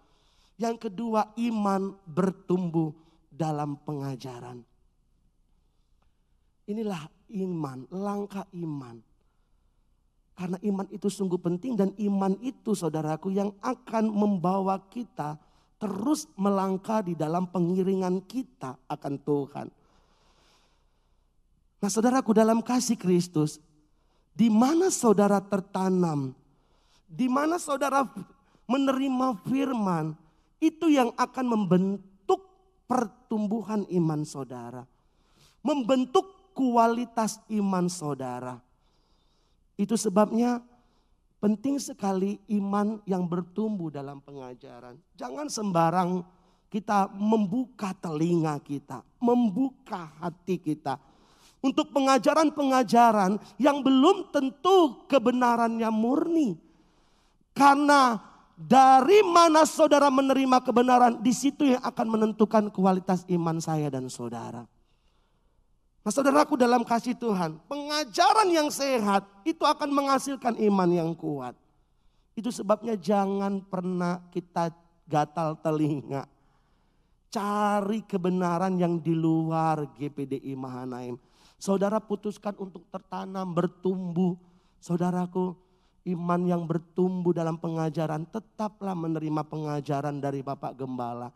Yang 0.60 0.90
kedua, 0.90 1.32
iman 1.40 1.96
bertumbuh 2.04 2.92
dalam 3.32 3.80
pengajaran. 3.80 4.60
Inilah 6.68 7.08
iman, 7.32 7.88
langkah 7.88 8.44
iman 8.52 9.13
karena 10.34 10.58
iman 10.66 10.86
itu 10.90 11.06
sungguh 11.06 11.38
penting 11.38 11.78
dan 11.78 11.94
iman 11.94 12.34
itu 12.42 12.74
saudaraku 12.74 13.30
yang 13.30 13.54
akan 13.62 14.10
membawa 14.10 14.82
kita 14.90 15.38
terus 15.78 16.26
melangkah 16.34 17.06
di 17.06 17.14
dalam 17.14 17.46
pengiringan 17.46 18.22
kita 18.26 18.74
akan 18.90 19.14
Tuhan. 19.22 19.66
Nah 21.78 21.90
saudaraku 21.92 22.34
dalam 22.34 22.64
kasih 22.64 22.98
Kristus, 22.98 23.62
di 24.34 24.50
mana 24.50 24.90
saudara 24.90 25.38
tertanam, 25.38 26.34
Di 27.04 27.30
mana 27.30 27.62
saudara 27.62 28.02
menerima 28.66 29.38
firman, 29.46 30.18
itu 30.58 30.90
yang 30.90 31.14
akan 31.14 31.46
membentuk 31.46 32.42
pertumbuhan 32.90 33.86
iman 33.86 34.26
saudara. 34.26 34.82
Membentuk 35.62 36.50
kualitas 36.56 37.38
iman 37.54 37.86
saudara. 37.86 38.58
Itu 39.75 39.99
sebabnya 39.99 40.62
penting 41.43 41.76
sekali 41.76 42.40
iman 42.57 43.02
yang 43.04 43.26
bertumbuh 43.26 43.90
dalam 43.90 44.23
pengajaran. 44.23 44.97
Jangan 45.19 45.50
sembarang 45.50 46.25
kita 46.73 47.12
membuka 47.14 47.95
telinga 47.95 48.59
kita, 48.59 49.04
membuka 49.23 50.11
hati 50.19 50.59
kita 50.59 50.99
untuk 51.64 51.95
pengajaran-pengajaran 51.97 53.40
yang 53.57 53.81
belum 53.81 54.28
tentu 54.28 55.07
kebenarannya 55.09 55.88
murni. 55.88 56.61
Karena 57.54 58.19
dari 58.54 59.25
mana 59.25 59.64
saudara 59.64 60.12
menerima 60.12 60.61
kebenaran, 60.61 61.25
di 61.25 61.33
situ 61.33 61.73
yang 61.73 61.83
akan 61.83 62.07
menentukan 62.07 62.69
kualitas 62.69 63.25
iman 63.33 63.59
saya 63.62 63.88
dan 63.88 64.12
saudara. 64.12 64.66
Nah 66.04 66.12
saudaraku 66.12 66.61
dalam 66.61 66.84
kasih 66.84 67.16
Tuhan, 67.16 67.56
pengajaran 67.64 68.52
yang 68.52 68.68
sehat 68.68 69.25
itu 69.40 69.64
akan 69.64 69.88
menghasilkan 69.88 70.52
iman 70.61 70.90
yang 70.92 71.11
kuat. 71.16 71.56
Itu 72.37 72.52
sebabnya 72.52 72.92
jangan 72.92 73.64
pernah 73.64 74.20
kita 74.28 74.68
gatal 75.08 75.56
telinga. 75.64 76.28
Cari 77.32 78.04
kebenaran 78.04 78.76
yang 78.76 79.00
di 79.00 79.16
luar 79.16 79.96
GPDI 79.96 80.52
Mahanaim. 80.52 81.16
Saudara 81.56 81.96
putuskan 81.96 82.52
untuk 82.61 82.84
tertanam, 82.92 83.56
bertumbuh. 83.56 84.37
Saudaraku, 84.84 85.56
iman 86.04 86.40
yang 86.44 86.68
bertumbuh 86.68 87.32
dalam 87.32 87.56
pengajaran, 87.56 88.28
tetaplah 88.28 88.92
menerima 88.92 89.40
pengajaran 89.49 90.20
dari 90.20 90.44
Bapak 90.44 90.76
Gembala. 90.76 91.32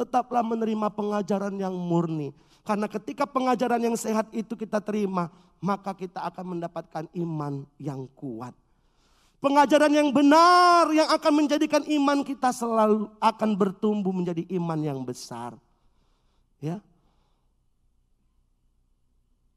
Tetaplah 0.00 0.40
menerima 0.40 0.88
pengajaran 0.88 1.60
yang 1.60 1.76
murni 1.76 2.32
karena 2.64 2.86
ketika 2.86 3.24
pengajaran 3.24 3.80
yang 3.80 3.96
sehat 3.96 4.28
itu 4.36 4.52
kita 4.52 4.78
terima, 4.78 5.32
maka 5.58 5.96
kita 5.96 6.20
akan 6.28 6.56
mendapatkan 6.56 7.04
iman 7.16 7.64
yang 7.80 8.04
kuat. 8.12 8.52
Pengajaran 9.40 9.88
yang 9.88 10.12
benar 10.12 10.92
yang 10.92 11.08
akan 11.08 11.32
menjadikan 11.32 11.80
iman 11.88 12.20
kita 12.20 12.52
selalu 12.52 13.08
akan 13.16 13.50
bertumbuh 13.56 14.12
menjadi 14.12 14.44
iman 14.60 14.76
yang 14.84 15.00
besar. 15.00 15.56
Ya. 16.60 16.84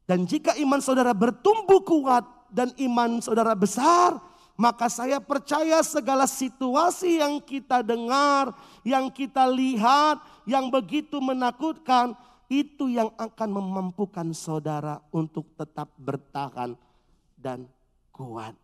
Dan 0.08 0.24
jika 0.24 0.56
iman 0.56 0.80
saudara 0.80 1.12
bertumbuh 1.12 1.84
kuat 1.84 2.24
dan 2.48 2.72
iman 2.80 3.20
saudara 3.20 3.52
besar, 3.52 4.16
maka 4.54 4.86
saya 4.86 5.18
percaya 5.18 5.82
segala 5.82 6.30
situasi 6.30 7.18
yang 7.18 7.42
kita 7.42 7.82
dengar, 7.82 8.54
yang 8.86 9.10
kita 9.10 9.50
lihat, 9.50 10.22
yang 10.46 10.70
begitu 10.70 11.18
menakutkan, 11.18 12.14
itu 12.46 12.86
yang 12.86 13.10
akan 13.18 13.50
memampukan 13.50 14.30
saudara 14.30 15.02
untuk 15.10 15.50
tetap 15.58 15.90
bertahan 15.98 16.78
dan 17.34 17.66
kuat. 18.14 18.54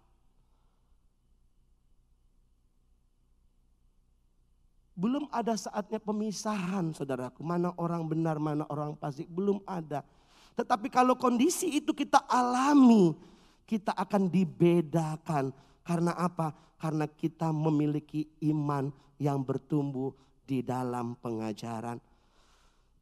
Belum 4.95 5.25
ada 5.33 5.57
saatnya 5.57 5.97
pemisahan 5.97 6.93
saudaraku. 6.93 7.41
Mana 7.41 7.73
orang 7.81 8.05
benar, 8.05 8.37
mana 8.37 8.69
orang 8.69 8.93
fasik. 9.01 9.25
Belum 9.33 9.65
ada. 9.65 10.05
Tetapi 10.53 10.93
kalau 10.93 11.17
kondisi 11.17 11.81
itu 11.81 11.97
kita 11.97 12.21
alami. 12.29 13.17
Kita 13.65 13.97
akan 13.97 14.29
dibedakan. 14.29 15.57
Karena 15.91 16.15
apa? 16.15 16.55
Karena 16.79 17.11
kita 17.11 17.51
memiliki 17.51 18.31
iman 18.47 18.95
yang 19.19 19.43
bertumbuh 19.43 20.15
di 20.47 20.63
dalam 20.63 21.19
pengajaran. 21.19 21.99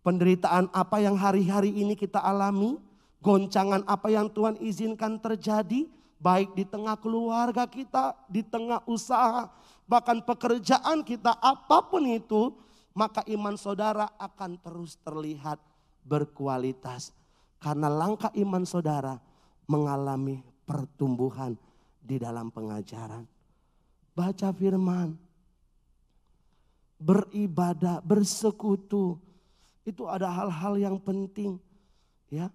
Penderitaan 0.01 0.73
apa 0.73 0.97
yang 0.97 1.13
hari-hari 1.13 1.69
ini 1.69 1.93
kita 1.93 2.17
alami, 2.17 2.81
goncangan 3.21 3.85
apa 3.85 4.09
yang 4.09 4.33
Tuhan 4.33 4.57
izinkan 4.65 5.21
terjadi, 5.21 5.85
baik 6.17 6.57
di 6.57 6.65
tengah 6.65 6.97
keluarga 6.97 7.69
kita, 7.69 8.17
di 8.25 8.41
tengah 8.41 8.81
usaha, 8.89 9.53
bahkan 9.85 10.25
pekerjaan 10.25 11.05
kita, 11.05 11.37
apa 11.45 11.85
pun 11.93 12.09
itu, 12.09 12.57
maka 12.97 13.21
iman 13.29 13.53
saudara 13.61 14.09
akan 14.17 14.57
terus 14.65 14.97
terlihat 15.05 15.61
berkualitas. 16.09 17.13
Karena 17.61 17.93
langkah 17.93 18.33
iman 18.33 18.65
saudara 18.65 19.21
mengalami 19.69 20.41
pertumbuhan 20.65 21.53
di 22.03 22.17
dalam 22.17 22.49
pengajaran. 22.49 23.27
Baca 24.15 24.49
firman, 24.51 25.15
beribadah, 26.99 28.03
bersekutu, 28.03 29.17
itu 29.89 30.05
ada 30.05 30.29
hal-hal 30.29 30.75
yang 30.77 30.97
penting. 31.01 31.57
Ya. 32.29 32.53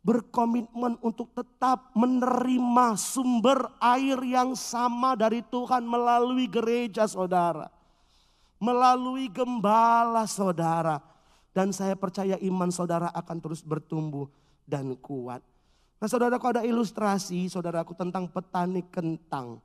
Berkomitmen 0.00 0.96
untuk 1.04 1.28
tetap 1.36 1.92
menerima 1.92 2.96
sumber 2.96 3.68
air 3.76 4.16
yang 4.24 4.56
sama 4.56 5.12
dari 5.12 5.44
Tuhan 5.44 5.84
melalui 5.84 6.48
gereja 6.48 7.04
saudara. 7.04 7.68
Melalui 8.56 9.28
gembala 9.28 10.24
saudara. 10.24 11.04
Dan 11.52 11.74
saya 11.74 11.98
percaya 11.98 12.38
iman 12.40 12.70
saudara 12.72 13.10
akan 13.12 13.36
terus 13.42 13.60
bertumbuh 13.60 14.30
dan 14.64 14.96
kuat. 14.96 15.42
Nah 15.98 16.06
saudaraku 16.06 16.46
ada 16.54 16.62
ilustrasi 16.62 17.50
saudaraku 17.50 17.90
tentang 17.98 18.30
petani 18.30 18.86
kentang. 18.86 19.58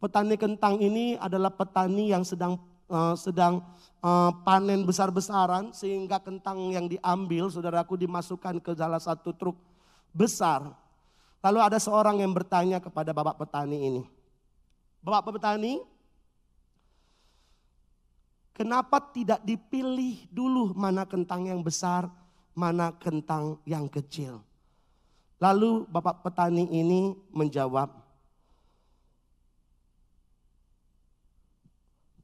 Petani 0.00 0.40
kentang 0.40 0.80
ini 0.80 1.20
adalah 1.20 1.52
petani 1.52 2.08
yang 2.08 2.24
sedang 2.24 2.56
uh, 2.88 3.12
sedang 3.12 3.60
uh, 4.00 4.32
panen 4.40 4.88
besar-besaran 4.88 5.76
sehingga 5.76 6.16
kentang 6.18 6.72
yang 6.72 6.88
diambil 6.88 7.52
saudaraku 7.52 8.00
dimasukkan 8.00 8.58
ke 8.64 8.72
salah 8.72 9.00
satu 9.00 9.36
truk 9.36 9.56
besar. 10.16 10.72
Lalu 11.40 11.60
ada 11.60 11.76
seorang 11.80 12.20
yang 12.20 12.32
bertanya 12.32 12.80
kepada 12.80 13.12
bapak 13.12 13.44
petani 13.44 13.78
ini. 13.88 14.02
Bapak 15.00 15.36
petani, 15.36 15.80
kenapa 18.52 19.00
tidak 19.12 19.40
dipilih 19.44 20.28
dulu 20.28 20.76
mana 20.76 21.08
kentang 21.08 21.48
yang 21.48 21.64
besar, 21.64 22.12
mana 22.52 22.92
kentang 23.00 23.56
yang 23.64 23.88
kecil? 23.88 24.44
Lalu 25.40 25.88
bapak 25.88 26.20
petani 26.20 26.68
ini 26.68 27.16
menjawab, 27.32 28.00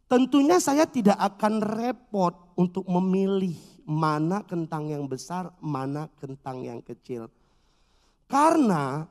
Tentunya 0.07 0.63
saya 0.63 0.87
tidak 0.87 1.19
akan 1.19 1.59
repot 1.59 2.55
untuk 2.55 2.87
memilih 2.87 3.59
mana 3.83 4.47
kentang 4.47 4.87
yang 4.87 5.11
besar, 5.11 5.51
mana 5.59 6.07
kentang 6.23 6.63
yang 6.63 6.79
kecil. 6.79 7.27
Karena 8.31 9.03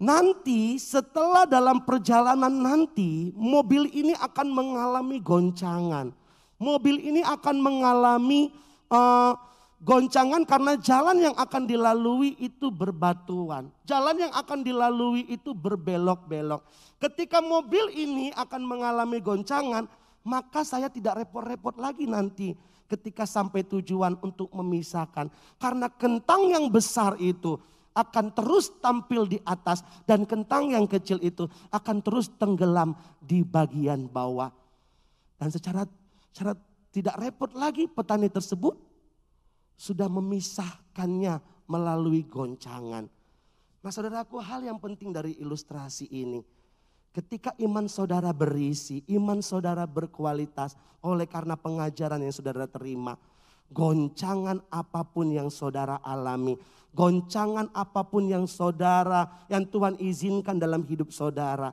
nanti 0.00 0.80
setelah 0.80 1.44
dalam 1.44 1.84
perjalanan 1.84 2.52
nanti 2.52 3.36
mobil 3.36 3.84
ini 3.92 4.16
akan 4.16 4.48
mengalami 4.48 5.20
goncangan. 5.20 6.08
Mobil 6.56 7.04
ini 7.04 7.20
akan 7.20 7.56
mengalami 7.60 8.48
uh, 8.88 9.36
goncangan 9.84 10.48
karena 10.48 10.80
jalan 10.80 11.20
yang 11.20 11.36
akan 11.36 11.68
dilalui 11.68 12.32
itu 12.40 12.72
berbatuan. 12.72 13.68
Jalan 13.84 14.16
yang 14.16 14.32
akan 14.32 14.64
dilalui 14.64 15.28
itu 15.28 15.52
berbelok-belok. 15.52 16.64
Ketika 16.96 17.44
mobil 17.44 17.92
ini 17.92 18.32
akan 18.32 18.64
mengalami 18.64 19.20
goncangan, 19.20 19.84
maka 20.24 20.64
saya 20.64 20.88
tidak 20.88 21.20
repot-repot 21.20 21.76
lagi 21.76 22.08
nanti 22.08 22.56
ketika 22.88 23.28
sampai 23.28 23.60
tujuan 23.68 24.16
untuk 24.24 24.48
memisahkan. 24.56 25.28
Karena 25.60 25.92
kentang 25.92 26.48
yang 26.48 26.72
besar 26.72 27.20
itu 27.20 27.60
akan 27.94 28.32
terus 28.34 28.72
tampil 28.80 29.28
di 29.28 29.38
atas 29.46 29.84
dan 30.08 30.24
kentang 30.26 30.72
yang 30.72 30.88
kecil 30.88 31.20
itu 31.22 31.46
akan 31.70 32.00
terus 32.00 32.32
tenggelam 32.40 32.96
di 33.20 33.44
bagian 33.44 34.08
bawah. 34.08 34.48
Dan 35.36 35.52
secara, 35.52 35.84
secara 36.32 36.56
tidak 36.88 37.20
repot 37.20 37.52
lagi 37.52 37.84
petani 37.84 38.32
tersebut 38.32 38.93
sudah 39.74 40.06
memisahkannya 40.08 41.66
melalui 41.68 42.24
goncangan. 42.26 43.06
Nah 43.84 43.90
saudaraku 43.92 44.40
hal 44.40 44.64
yang 44.64 44.80
penting 44.80 45.12
dari 45.12 45.36
ilustrasi 45.36 46.08
ini 46.08 46.40
Ketika 47.14 47.54
iman 47.62 47.86
saudara 47.86 48.34
berisi, 48.34 49.06
iman 49.14 49.38
saudara 49.38 49.86
berkualitas 49.86 50.74
oleh 50.98 51.30
karena 51.30 51.54
pengajaran 51.54 52.18
yang 52.18 52.34
saudara 52.34 52.66
terima. 52.66 53.14
Goncangan 53.70 54.58
apa 54.66 55.06
pun 55.06 55.30
yang 55.30 55.46
saudara 55.46 56.02
alami, 56.02 56.58
goncangan 56.90 57.70
apa 57.70 58.02
pun 58.02 58.26
yang 58.26 58.50
saudara, 58.50 59.46
yang 59.46 59.62
Tuhan 59.62 59.94
izinkan 60.02 60.58
dalam 60.58 60.82
hidup 60.82 61.14
saudara. 61.14 61.70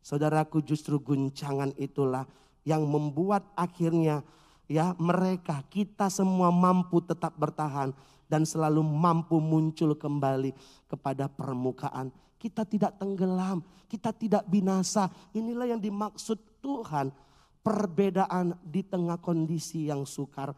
Saudaraku 0.00 0.64
justru 0.64 0.96
guncangan 0.96 1.76
itulah 1.76 2.24
yang 2.64 2.88
membuat 2.88 3.44
akhirnya 3.52 4.24
ya 4.66 4.94
mereka 4.98 5.64
kita 5.70 6.10
semua 6.12 6.52
mampu 6.52 7.02
tetap 7.02 7.34
bertahan 7.38 7.94
dan 8.26 8.42
selalu 8.48 8.80
mampu 8.80 9.36
muncul 9.38 9.92
kembali 9.96 10.54
kepada 10.88 11.28
permukaan 11.28 12.12
kita 12.42 12.66
tidak 12.66 12.98
tenggelam, 12.98 13.62
kita 13.86 14.10
tidak 14.10 14.42
binasa. 14.50 15.06
Inilah 15.30 15.70
yang 15.70 15.78
dimaksud 15.78 16.58
Tuhan. 16.58 17.14
Perbedaan 17.62 18.58
di 18.66 18.82
tengah 18.82 19.22
kondisi 19.22 19.86
yang 19.86 20.02
sukar. 20.02 20.50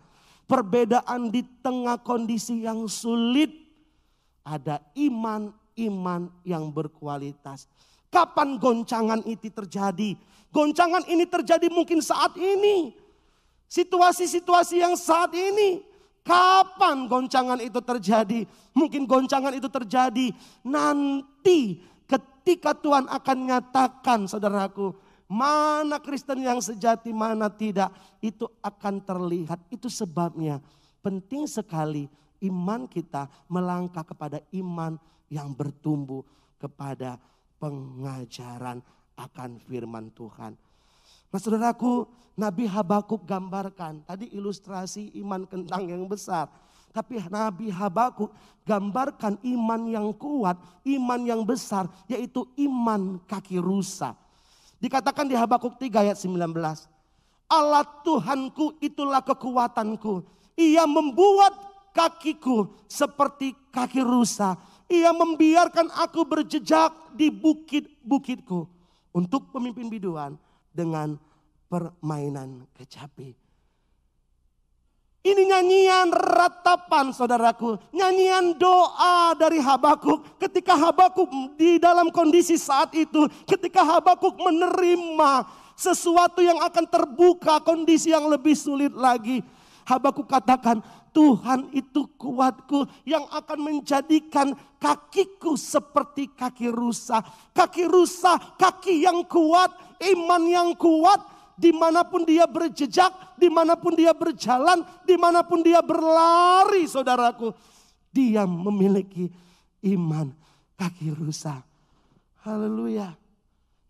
Perbedaan 0.48 1.28
di 1.28 1.44
tengah 1.60 2.00
kondisi 2.00 2.64
yang 2.64 2.88
sulit. 2.88 3.52
Ada 4.40 4.80
iman-iman 4.96 6.32
yang 6.40 6.72
berkualitas. 6.72 7.68
Kapan 8.08 8.56
goncangan 8.56 9.20
itu 9.28 9.52
terjadi? 9.52 10.16
Goncangan 10.48 11.04
ini 11.04 11.28
terjadi 11.28 11.68
mungkin 11.68 12.00
saat 12.00 12.32
ini. 12.40 12.96
Situasi-situasi 13.68 14.80
yang 14.80 14.94
saat 14.94 15.32
ini. 15.34 15.82
Kapan 16.24 17.04
goncangan 17.04 17.60
itu 17.60 17.84
terjadi? 17.84 18.48
Mungkin 18.72 19.04
goncangan 19.04 19.52
itu 19.52 19.68
terjadi 19.68 20.32
nanti 20.64 21.84
ketika 22.08 22.72
Tuhan 22.72 23.04
akan 23.12 23.38
nyatakan 23.44 24.24
saudaraku. 24.24 24.96
Mana 25.28 26.00
Kristen 26.00 26.40
yang 26.40 26.64
sejati, 26.64 27.12
mana 27.12 27.52
tidak. 27.52 27.92
Itu 28.24 28.48
akan 28.64 29.04
terlihat. 29.04 29.68
Itu 29.68 29.92
sebabnya 29.92 30.64
penting 31.04 31.44
sekali 31.44 32.08
iman 32.40 32.88
kita 32.88 33.28
melangkah 33.52 34.04
kepada 34.04 34.40
iman 34.56 34.96
yang 35.28 35.52
bertumbuh 35.52 36.24
kepada 36.56 37.20
pengajaran 37.60 38.80
akan 39.16 39.60
firman 39.60 40.08
Tuhan. 40.12 40.56
Nah 41.34 41.42
saudaraku, 41.42 42.06
Nabi 42.38 42.70
Habakuk 42.70 43.26
gambarkan, 43.26 44.06
tadi 44.06 44.30
ilustrasi 44.30 45.18
iman 45.18 45.42
kentang 45.42 45.90
yang 45.90 46.06
besar. 46.06 46.46
Tapi 46.94 47.18
Nabi 47.26 47.74
Habakuk 47.74 48.30
gambarkan 48.62 49.42
iman 49.42 49.82
yang 49.90 50.14
kuat, 50.14 50.54
iman 50.86 51.20
yang 51.26 51.42
besar, 51.42 51.90
yaitu 52.06 52.46
iman 52.54 53.18
kaki 53.26 53.58
rusa. 53.58 54.14
Dikatakan 54.78 55.26
di 55.26 55.34
Habakuk 55.34 55.74
3 55.74 56.06
ayat 56.06 56.22
19. 56.22 56.54
Allah 57.50 57.82
Tuhanku 58.06 58.78
itulah 58.78 59.18
kekuatanku. 59.18 60.22
Ia 60.54 60.86
membuat 60.86 61.50
kakiku 61.90 62.70
seperti 62.86 63.58
kaki 63.74 64.06
rusa. 64.06 64.54
Ia 64.86 65.10
membiarkan 65.10 65.90
aku 65.98 66.22
berjejak 66.22 66.94
di 67.10 67.26
bukit-bukitku. 67.26 68.70
Untuk 69.10 69.50
pemimpin 69.50 69.90
biduan 69.90 70.38
dengan 70.74 71.14
permainan 71.70 72.66
kecapi. 72.74 73.44
Ini 75.24 75.40
nyanyian 75.48 76.12
ratapan 76.12 77.08
saudaraku. 77.08 77.80
Nyanyian 77.96 78.60
doa 78.60 79.32
dari 79.32 79.56
Habakuk. 79.56 80.36
Ketika 80.36 80.76
Habakuk 80.76 81.32
di 81.56 81.80
dalam 81.80 82.12
kondisi 82.12 82.60
saat 82.60 82.92
itu. 82.92 83.24
Ketika 83.48 83.88
Habakuk 83.88 84.36
menerima 84.36 85.48
sesuatu 85.80 86.44
yang 86.44 86.60
akan 86.60 86.84
terbuka. 86.84 87.56
Kondisi 87.64 88.12
yang 88.12 88.28
lebih 88.28 88.52
sulit 88.52 88.92
lagi. 88.92 89.40
Habakuk 89.88 90.28
katakan 90.28 90.84
Tuhan 91.14 91.72
itu 91.72 92.04
kuatku 92.20 92.84
yang 93.08 93.24
akan 93.32 93.58
menjadikan 93.64 94.52
kakiku 94.76 95.56
seperti 95.56 96.36
kaki 96.36 96.68
rusa. 96.68 97.24
Kaki 97.56 97.88
rusa, 97.88 98.36
kaki 98.60 99.08
yang 99.08 99.24
kuat, 99.24 99.72
iman 100.00 100.42
yang 100.46 100.68
kuat, 100.74 101.20
di 101.54 101.70
mana 101.70 102.02
pun 102.02 102.26
dia 102.26 102.44
berjejak, 102.50 103.38
di 103.38 103.46
mana 103.46 103.78
pun 103.78 103.94
dia 103.94 104.10
berjalan, 104.10 104.82
di 105.06 105.14
mana 105.14 105.46
pun 105.46 105.62
dia 105.62 105.78
berlari 105.80 106.86
saudaraku. 106.90 107.54
Dia 108.14 108.46
memiliki 108.46 109.30
iman 109.94 110.30
kaki 110.78 111.14
rusa. 111.14 111.62
Haleluya. 112.42 113.14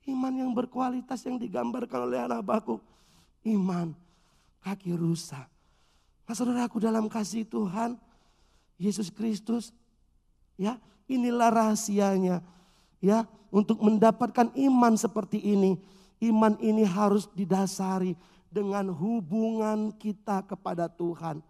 Iman 0.05 0.37
yang 0.37 0.53
berkualitas 0.53 1.25
yang 1.25 1.41
digambarkan 1.41 2.09
oleh 2.09 2.21
anak 2.21 2.45
baku. 2.45 2.77
Iman 3.45 3.97
kaki 4.61 4.93
rusa. 4.93 5.49
Nah 6.25 6.35
saudaraku 6.37 6.81
dalam 6.81 7.09
kasih 7.09 7.45
Tuhan, 7.45 7.97
Yesus 8.81 9.13
Kristus, 9.13 9.73
ya 10.57 10.81
inilah 11.09 11.53
rahasianya. 11.53 12.41
Ya, 13.05 13.29
untuk 13.53 13.85
mendapatkan 13.85 14.49
iman 14.57 14.97
seperti 14.97 15.37
ini 15.37 15.77
Iman 16.23 16.57
ini 16.63 16.87
harus 16.87 17.29
didasari 17.37 18.15
dengan 18.49 18.89
hubungan 18.95 19.91
kita 19.99 20.47
kepada 20.47 20.89
Tuhan. 20.89 21.43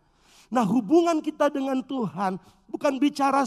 Nah, 0.49 0.64
hubungan 0.64 1.21
kita 1.21 1.53
dengan 1.53 1.79
Tuhan 1.85 2.40
bukan 2.67 2.97
bicara 2.99 3.45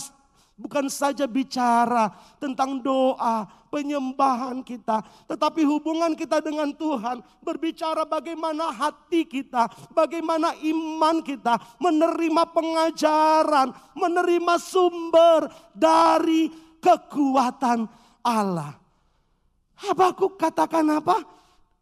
bukan 0.57 0.89
saja 0.89 1.29
bicara 1.29 2.09
tentang 2.41 2.81
doa, 2.81 3.45
penyembahan 3.69 4.65
kita, 4.65 5.05
tetapi 5.29 5.61
hubungan 5.61 6.17
kita 6.17 6.41
dengan 6.41 6.73
Tuhan 6.73 7.21
berbicara 7.45 8.09
bagaimana 8.09 8.73
hati 8.73 9.21
kita, 9.21 9.69
bagaimana 9.93 10.57
iman 10.57 11.21
kita 11.21 11.61
menerima 11.77 12.43
pengajaran, 12.55 13.69
menerima 13.93 14.55
sumber 14.57 15.45
dari 15.77 16.49
kekuatan 16.87 17.91
Allah. 18.23 18.79
Habakuk 19.75 20.39
katakan 20.39 20.87
apa? 20.87 21.19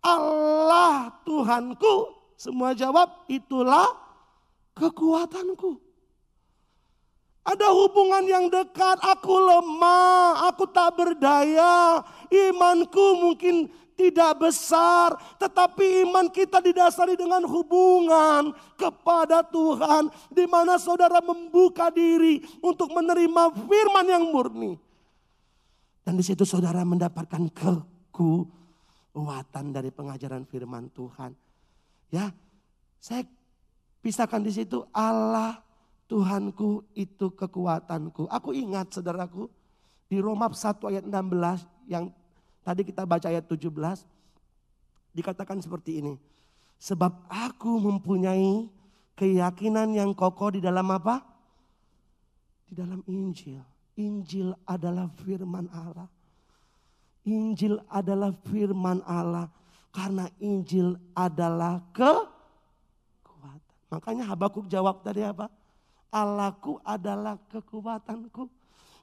Allah 0.02 1.13
Tuhanku. 1.22 2.18
Semua 2.36 2.74
jawab 2.74 3.30
itulah 3.30 3.94
kekuatanku. 4.74 5.78
Ada 7.46 7.70
hubungan 7.70 8.26
yang 8.26 8.46
dekat, 8.50 8.98
aku 9.06 9.38
lemah, 9.38 10.50
aku 10.50 10.65
tak 10.65 10.98
berdaya, 10.98 12.02
imanku 12.34 13.22
mungkin 13.22 13.70
tidak 13.94 14.50
besar, 14.50 15.13
tetapi 15.38 16.10
iman 16.10 16.26
kita 16.28 16.58
didasari 16.60 17.13
dengan 17.13 17.46
hubungan 17.46 18.50
kepada 18.76 19.46
Tuhan, 19.46 20.10
di 20.34 20.50
mana 20.50 20.82
saudara 20.82 21.22
membuka 21.22 21.94
diri 21.94 22.44
untuk 22.60 22.91
menerima 22.91 23.54
firman 23.56 24.06
yang 24.10 24.26
murni. 24.34 24.76
Dan 26.06 26.22
di 26.22 26.24
situ 26.24 26.46
saudara 26.46 26.86
mendapatkan 26.86 27.50
kekuatan 28.13 29.65
dari 29.74 29.89
pengajaran 29.89 30.46
firman 30.46 30.94
Tuhan. 30.94 31.34
Ya, 32.13 32.30
saya 33.02 33.26
pisahkan 34.06 34.46
di 34.46 34.54
situ 34.54 34.86
Allah 34.94 35.65
Tuhanku 36.06 36.86
itu 36.94 37.34
kekuatanku. 37.34 38.30
Aku 38.30 38.54
ingat 38.54 38.94
saudaraku 38.94 39.50
di 40.06 40.22
Roma 40.22 40.46
1 40.54 40.78
ayat 40.94 41.10
16 41.10 41.89
yang 41.89 42.13
tadi 42.62 42.86
kita 42.86 43.02
baca 43.10 43.26
ayat 43.26 43.50
17 43.50 43.65
dikatakan 45.18 45.58
seperti 45.58 46.06
ini. 46.06 46.13
Sebab 46.78 47.26
aku 47.34 47.82
mempunyai 47.82 48.70
keyakinan 49.18 49.98
yang 49.98 50.13
kokoh 50.13 50.54
di 50.54 50.62
dalam 50.62 50.86
apa? 50.94 51.26
Di 52.70 52.78
dalam 52.78 53.02
Injil. 53.10 53.75
Injil 53.95 54.51
adalah 54.67 55.08
firman 55.23 55.71
Allah. 55.71 56.08
Injil 57.25 57.79
adalah 57.88 58.36
firman 58.47 58.99
Allah. 59.08 59.47
Karena 59.95 60.27
Injil 60.43 60.99
adalah 61.15 61.79
kekuatan. 61.95 63.63
Makanya 63.88 64.23
Habakuk 64.27 64.67
jawab 64.67 64.99
tadi 64.99 65.23
apa? 65.23 65.47
Allahku 66.12 66.79
adalah 66.84 67.39
kekuatanku. 67.51 68.51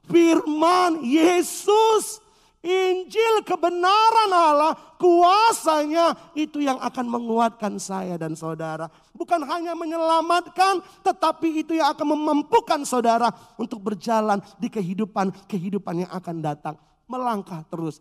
Firman 0.05 1.01
Yesus 1.01 2.21
Injil 2.63 3.43
kebenaran 3.43 4.31
Allah, 4.31 4.71
kuasanya 4.95 6.15
itu 6.31 6.63
yang 6.63 6.79
akan 6.79 7.11
menguatkan 7.11 7.75
saya 7.75 8.15
dan 8.15 8.39
saudara. 8.39 8.87
Bukan 9.11 9.43
hanya 9.43 9.75
menyelamatkan, 9.75 10.79
tetapi 11.03 11.67
itu 11.67 11.75
yang 11.75 11.91
akan 11.91 12.15
memampukan 12.15 12.79
saudara 12.87 13.27
untuk 13.59 13.83
berjalan 13.83 14.39
di 14.55 14.71
kehidupan-kehidupan 14.71 16.07
yang 16.07 16.11
akan 16.15 16.37
datang. 16.39 16.75
Melangkah 17.03 17.67
terus 17.67 17.99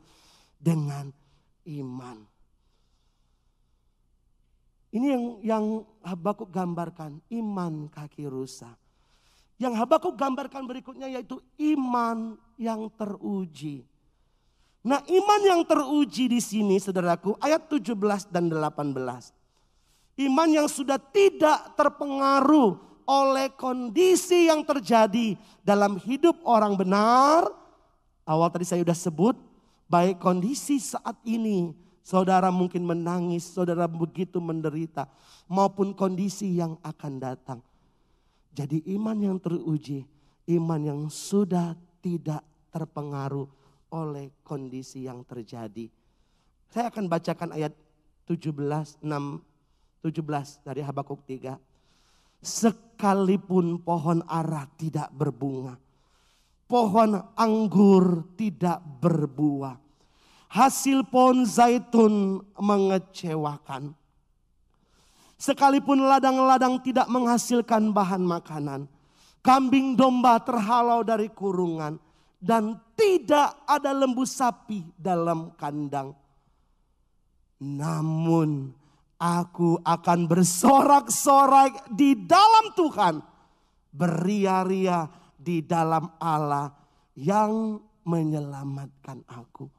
dengan 0.63 1.11
iman. 1.67 2.23
Ini 4.95 5.07
yang 5.11 5.25
yang 5.43 5.65
Habakuk 6.07 6.55
gambarkan, 6.55 7.19
iman 7.35 7.91
kaki 7.91 8.31
rusa. 8.31 8.79
Yang 9.59 9.75
Habakuk 9.75 10.15
gambarkan 10.15 10.71
berikutnya 10.71 11.11
yaitu 11.11 11.43
iman 11.59 12.39
yang 12.55 12.87
teruji. 12.95 13.91
Nah 14.83 14.99
iman 15.07 15.41
yang 15.47 15.63
teruji 15.63 16.27
di 16.27 16.43
sini 16.43 16.83
saudaraku 16.83 17.39
ayat 17.39 17.71
17 17.71 17.95
dan 18.35 18.51
18. 18.51 19.31
Iman 20.19 20.49
yang 20.51 20.67
sudah 20.67 20.99
tidak 20.99 21.79
terpengaruh 21.79 22.77
oleh 23.07 23.49
kondisi 23.55 24.51
yang 24.51 24.67
terjadi 24.67 25.39
dalam 25.63 25.97
hidup 26.03 26.35
orang 26.43 26.75
benar. 26.75 27.47
Awal 28.27 28.51
tadi 28.51 28.67
saya 28.67 28.83
sudah 28.83 28.99
sebut 28.99 29.37
baik 29.87 30.19
kondisi 30.19 30.83
saat 30.83 31.15
ini 31.23 31.71
saudara 32.03 32.51
mungkin 32.51 32.83
menangis, 32.83 33.47
saudara 33.55 33.87
begitu 33.87 34.43
menderita 34.43 35.07
maupun 35.47 35.95
kondisi 35.95 36.59
yang 36.59 36.75
akan 36.83 37.23
datang. 37.23 37.61
Jadi 38.53 38.85
iman 38.99 39.17
yang 39.17 39.39
teruji, 39.39 40.05
iman 40.51 40.81
yang 40.83 41.01
sudah 41.09 41.79
tidak 42.03 42.43
terpengaruh 42.75 43.47
oleh 43.93 44.33
kondisi 44.41 45.05
yang 45.05 45.21
terjadi. 45.29 45.87
Saya 46.73 46.89
akan 46.89 47.05
bacakan 47.07 47.53
ayat 47.53 47.77
17, 48.25 49.05
6, 49.05 49.05
17 49.05 50.65
dari 50.65 50.81
Habakuk 50.81 51.21
3. 51.29 51.61
Sekalipun 52.43 53.79
pohon 53.85 54.25
ara 54.27 54.67
tidak 54.75 55.13
berbunga, 55.15 55.79
pohon 56.67 57.21
anggur 57.39 58.35
tidak 58.35 58.83
berbuah, 58.99 59.79
hasil 60.51 61.07
pohon 61.07 61.47
zaitun 61.47 62.43
mengecewakan. 62.59 63.95
Sekalipun 65.39 66.03
ladang-ladang 66.03 66.83
tidak 66.83 67.07
menghasilkan 67.07 67.95
bahan 67.95 68.27
makanan, 68.27 68.91
kambing 69.39 69.95
domba 69.95 70.43
terhalau 70.43 71.07
dari 71.07 71.31
kurungan, 71.31 71.99
dan 72.43 72.75
tidak 72.99 73.63
ada 73.71 73.95
lembu 73.95 74.27
sapi 74.27 74.83
dalam 74.99 75.55
kandang. 75.55 76.11
Namun 77.63 78.75
aku 79.15 79.79
akan 79.79 80.21
bersorak-sorai 80.27 81.95
di 81.95 82.19
dalam 82.19 82.75
Tuhan, 82.75 83.23
beria-ria 83.95 85.07
di 85.39 85.63
dalam 85.63 86.19
Allah 86.19 86.75
yang 87.15 87.79
menyelamatkan 88.03 89.23
aku. 89.31 89.71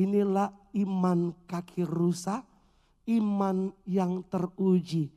Inilah 0.00 0.48
iman 0.72 1.36
kaki 1.44 1.84
rusak 1.84 2.56
iman 3.06 3.70
yang 3.86 4.26
teruji. 4.26 5.08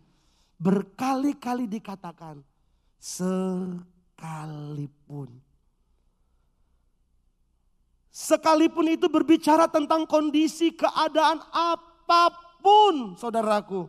Berkali-kali 0.59 1.65
dikatakan, 1.65 2.43
sekalipun. 2.99 3.89
Sekalipun 8.19 8.83
itu 8.91 9.07
berbicara 9.07 9.71
tentang 9.71 10.03
kondisi 10.03 10.75
keadaan 10.75 11.39
apa 11.55 12.35
pun, 12.59 13.15
saudaraku. 13.15 13.87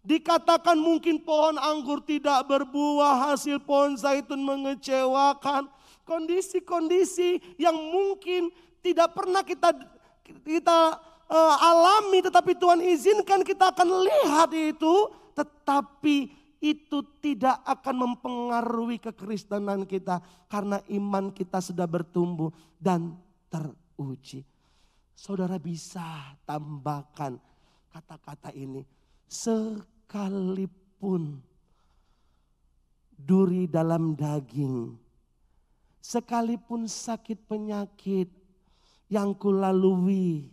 Dikatakan 0.00 0.80
mungkin 0.80 1.20
pohon 1.20 1.60
anggur 1.60 2.00
tidak 2.00 2.48
berbuah, 2.48 3.28
hasil 3.28 3.60
pohon 3.60 3.92
zaitun 4.00 4.40
mengecewakan. 4.40 5.68
Kondisi-kondisi 6.08 7.36
yang 7.60 7.76
mungkin 7.76 8.48
tidak 8.80 9.12
pernah 9.12 9.44
kita 9.44 9.68
kita 10.24 10.96
uh, 11.28 11.56
alami 11.60 12.24
tetapi 12.24 12.56
Tuhan 12.56 12.80
izinkan 12.80 13.44
kita 13.44 13.76
akan 13.76 13.88
lihat 14.08 14.56
itu 14.56 15.12
tetapi 15.36 16.32
itu 16.64 17.04
tidak 17.20 17.60
akan 17.66 18.08
mempengaruhi 18.08 18.96
kekristenan 19.02 19.84
kita 19.84 20.24
karena 20.48 20.80
iman 20.86 21.28
kita 21.34 21.60
sudah 21.60 21.84
bertumbuh 21.84 22.54
dan 22.78 23.18
teruji. 23.56 24.44
Saudara 25.16 25.56
bisa 25.56 26.36
tambahkan 26.44 27.40
kata-kata 27.88 28.52
ini 28.52 28.84
sekalipun 29.24 31.40
duri 33.16 33.64
dalam 33.64 34.12
daging 34.12 34.92
sekalipun 36.04 36.84
sakit 36.84 37.48
penyakit 37.48 38.28
yang 39.08 39.32
kulalui 39.32 40.52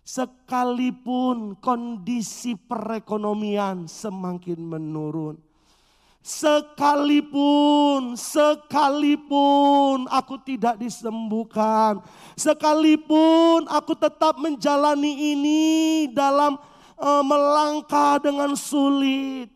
sekalipun 0.00 1.60
kondisi 1.60 2.56
perekonomian 2.56 3.84
semakin 3.84 4.56
menurun. 4.56 5.36
Sekalipun, 6.20 8.12
sekalipun 8.18 10.04
aku 10.12 10.36
tidak 10.44 10.76
disembuhkan, 10.76 12.04
sekalipun 12.36 13.64
aku 13.64 13.96
tetap 13.96 14.36
menjalani 14.36 15.32
ini 15.32 15.62
dalam 16.12 16.60
uh, 17.00 17.24
melangkah 17.24 18.20
dengan 18.20 18.52
sulit. 18.52 19.48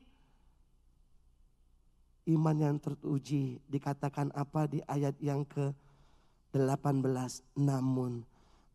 Iman 2.24 2.56
yang 2.56 2.76
teruji 2.80 3.60
dikatakan 3.68 4.32
apa 4.32 4.64
di 4.70 4.80
ayat 4.86 5.18
yang 5.20 5.44
ke-18. 5.44 7.42
Namun 7.58 8.22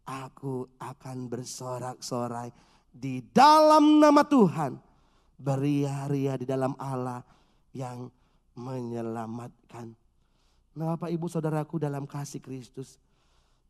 Aku 0.08 0.72
akan 0.80 1.28
bersorak-sorai 1.28 2.48
di 2.96 3.20
dalam 3.36 4.00
nama 4.00 4.24
Tuhan. 4.24 4.80
Beria-ria 5.36 6.40
di 6.40 6.48
dalam 6.48 6.72
Allah 6.80 7.22
yang 7.78 8.10
menyelamatkan. 8.58 9.94
Nah 10.74 10.86
Bapak 10.98 11.14
Ibu 11.14 11.30
Saudaraku 11.30 11.78
dalam 11.78 12.10
kasih 12.10 12.42
Kristus. 12.42 12.98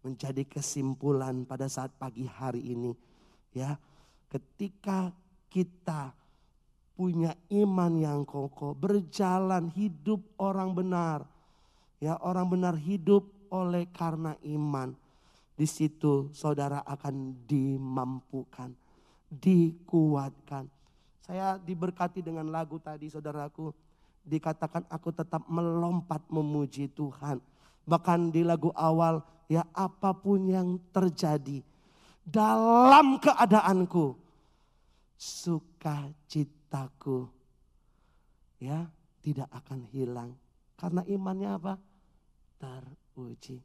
Menjadi 0.06 0.48
kesimpulan 0.48 1.44
pada 1.44 1.68
saat 1.68 1.92
pagi 2.00 2.24
hari 2.24 2.64
ini. 2.64 2.96
Ya, 3.52 3.76
ketika 4.32 5.12
kita 5.52 6.16
punya 6.96 7.36
iman 7.52 7.92
yang 8.00 8.24
kokoh, 8.24 8.72
berjalan 8.72 9.68
hidup 9.76 10.24
orang 10.40 10.72
benar. 10.72 11.28
Ya, 12.00 12.16
orang 12.24 12.48
benar 12.48 12.80
hidup 12.80 13.28
oleh 13.52 13.90
karena 13.92 14.38
iman 14.48 14.96
di 15.58 15.66
situ 15.66 16.30
saudara 16.38 16.86
akan 16.86 17.34
dimampukan, 17.50 18.70
dikuatkan. 19.34 20.70
Saya 21.26 21.58
diberkati 21.58 22.22
dengan 22.22 22.48
lagu 22.54 22.78
tadi 22.78 23.10
saudaraku. 23.10 23.74
Dikatakan 24.28 24.84
aku 24.92 25.16
tetap 25.16 25.48
melompat 25.48 26.20
memuji 26.28 26.92
Tuhan. 26.92 27.40
Bahkan 27.88 28.36
di 28.36 28.44
lagu 28.44 28.76
awal 28.76 29.24
ya 29.48 29.64
apa 29.72 30.12
pun 30.12 30.52
yang 30.52 30.76
terjadi 30.92 31.64
dalam 32.28 33.16
keadaanku. 33.24 34.20
Sukacitaku 35.18 36.38
ya 38.60 38.92
tidak 39.24 39.48
akan 39.50 39.88
hilang. 39.96 40.36
Karena 40.78 41.02
imannya 41.08 41.50
apa? 41.58 41.74
Teruji. 42.60 43.64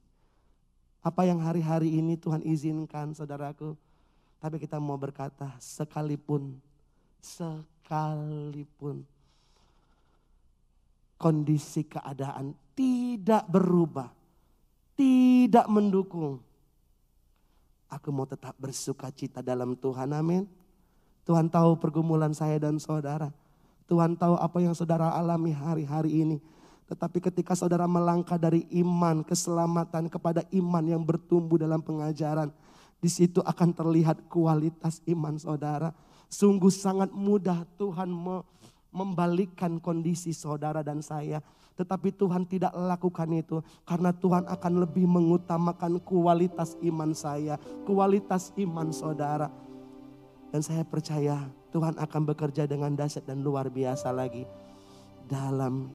Apa 1.03 1.27
yang 1.27 1.43
hari-hari 1.43 1.99
ini 1.99 2.15
Tuhan 2.15 2.41
izinkan 2.47 3.13
saudaraku. 3.13 3.75
Tapi 4.39 4.59
kita 4.59 4.79
mau 4.83 4.99
berkata 4.99 5.55
sekalipun, 5.59 6.59
sekalipun 7.23 9.07
kondisi 11.23 11.87
keadaan 11.87 12.51
tidak 12.75 13.47
berubah, 13.47 14.11
tidak 14.99 15.71
mendukung. 15.71 16.43
Aku 17.87 18.11
mau 18.11 18.27
tetap 18.27 18.59
bersuka 18.59 19.13
cita 19.15 19.39
dalam 19.39 19.79
Tuhan, 19.79 20.11
amin. 20.11 20.49
Tuhan 21.23 21.47
tahu 21.47 21.79
pergumulan 21.79 22.35
saya 22.35 22.59
dan 22.59 22.83
saudara. 22.83 23.31
Tuhan 23.87 24.19
tahu 24.19 24.35
apa 24.35 24.59
yang 24.59 24.75
saudara 24.75 25.15
alami 25.15 25.55
hari-hari 25.55 26.25
ini. 26.27 26.37
Tetapi 26.91 27.23
ketika 27.23 27.55
saudara 27.55 27.87
melangkah 27.87 28.41
dari 28.41 28.67
iman 28.83 29.23
keselamatan 29.23 30.11
kepada 30.11 30.43
iman 30.51 30.85
yang 30.85 31.03
bertumbuh 31.05 31.61
dalam 31.61 31.79
pengajaran. 31.79 32.51
Di 32.99 33.11
situ 33.13 33.39
akan 33.45 33.71
terlihat 33.71 34.27
kualitas 34.27 34.99
iman 35.07 35.39
saudara. 35.39 35.95
Sungguh 36.33 36.73
sangat 36.73 37.13
mudah 37.13 37.69
Tuhan 37.77 38.09
membalikkan 38.93 39.81
kondisi 39.81 40.31
saudara 40.37 40.85
dan 40.85 41.01
saya. 41.01 41.41
Tetapi 41.73 42.13
Tuhan 42.15 42.45
tidak 42.45 42.71
lakukan 42.77 43.33
itu 43.33 43.65
karena 43.89 44.13
Tuhan 44.13 44.45
akan 44.45 44.73
lebih 44.85 45.09
mengutamakan 45.09 45.99
kualitas 46.05 46.77
iman 46.85 47.17
saya, 47.17 47.57
kualitas 47.89 48.53
iman 48.61 48.93
saudara. 48.93 49.49
Dan 50.53 50.61
saya 50.61 50.85
percaya 50.85 51.49
Tuhan 51.73 51.97
akan 51.97 52.23
bekerja 52.29 52.69
dengan 52.69 52.93
dahsyat 52.93 53.25
dan 53.25 53.41
luar 53.41 53.73
biasa 53.73 54.13
lagi 54.13 54.45
dalam 55.25 55.89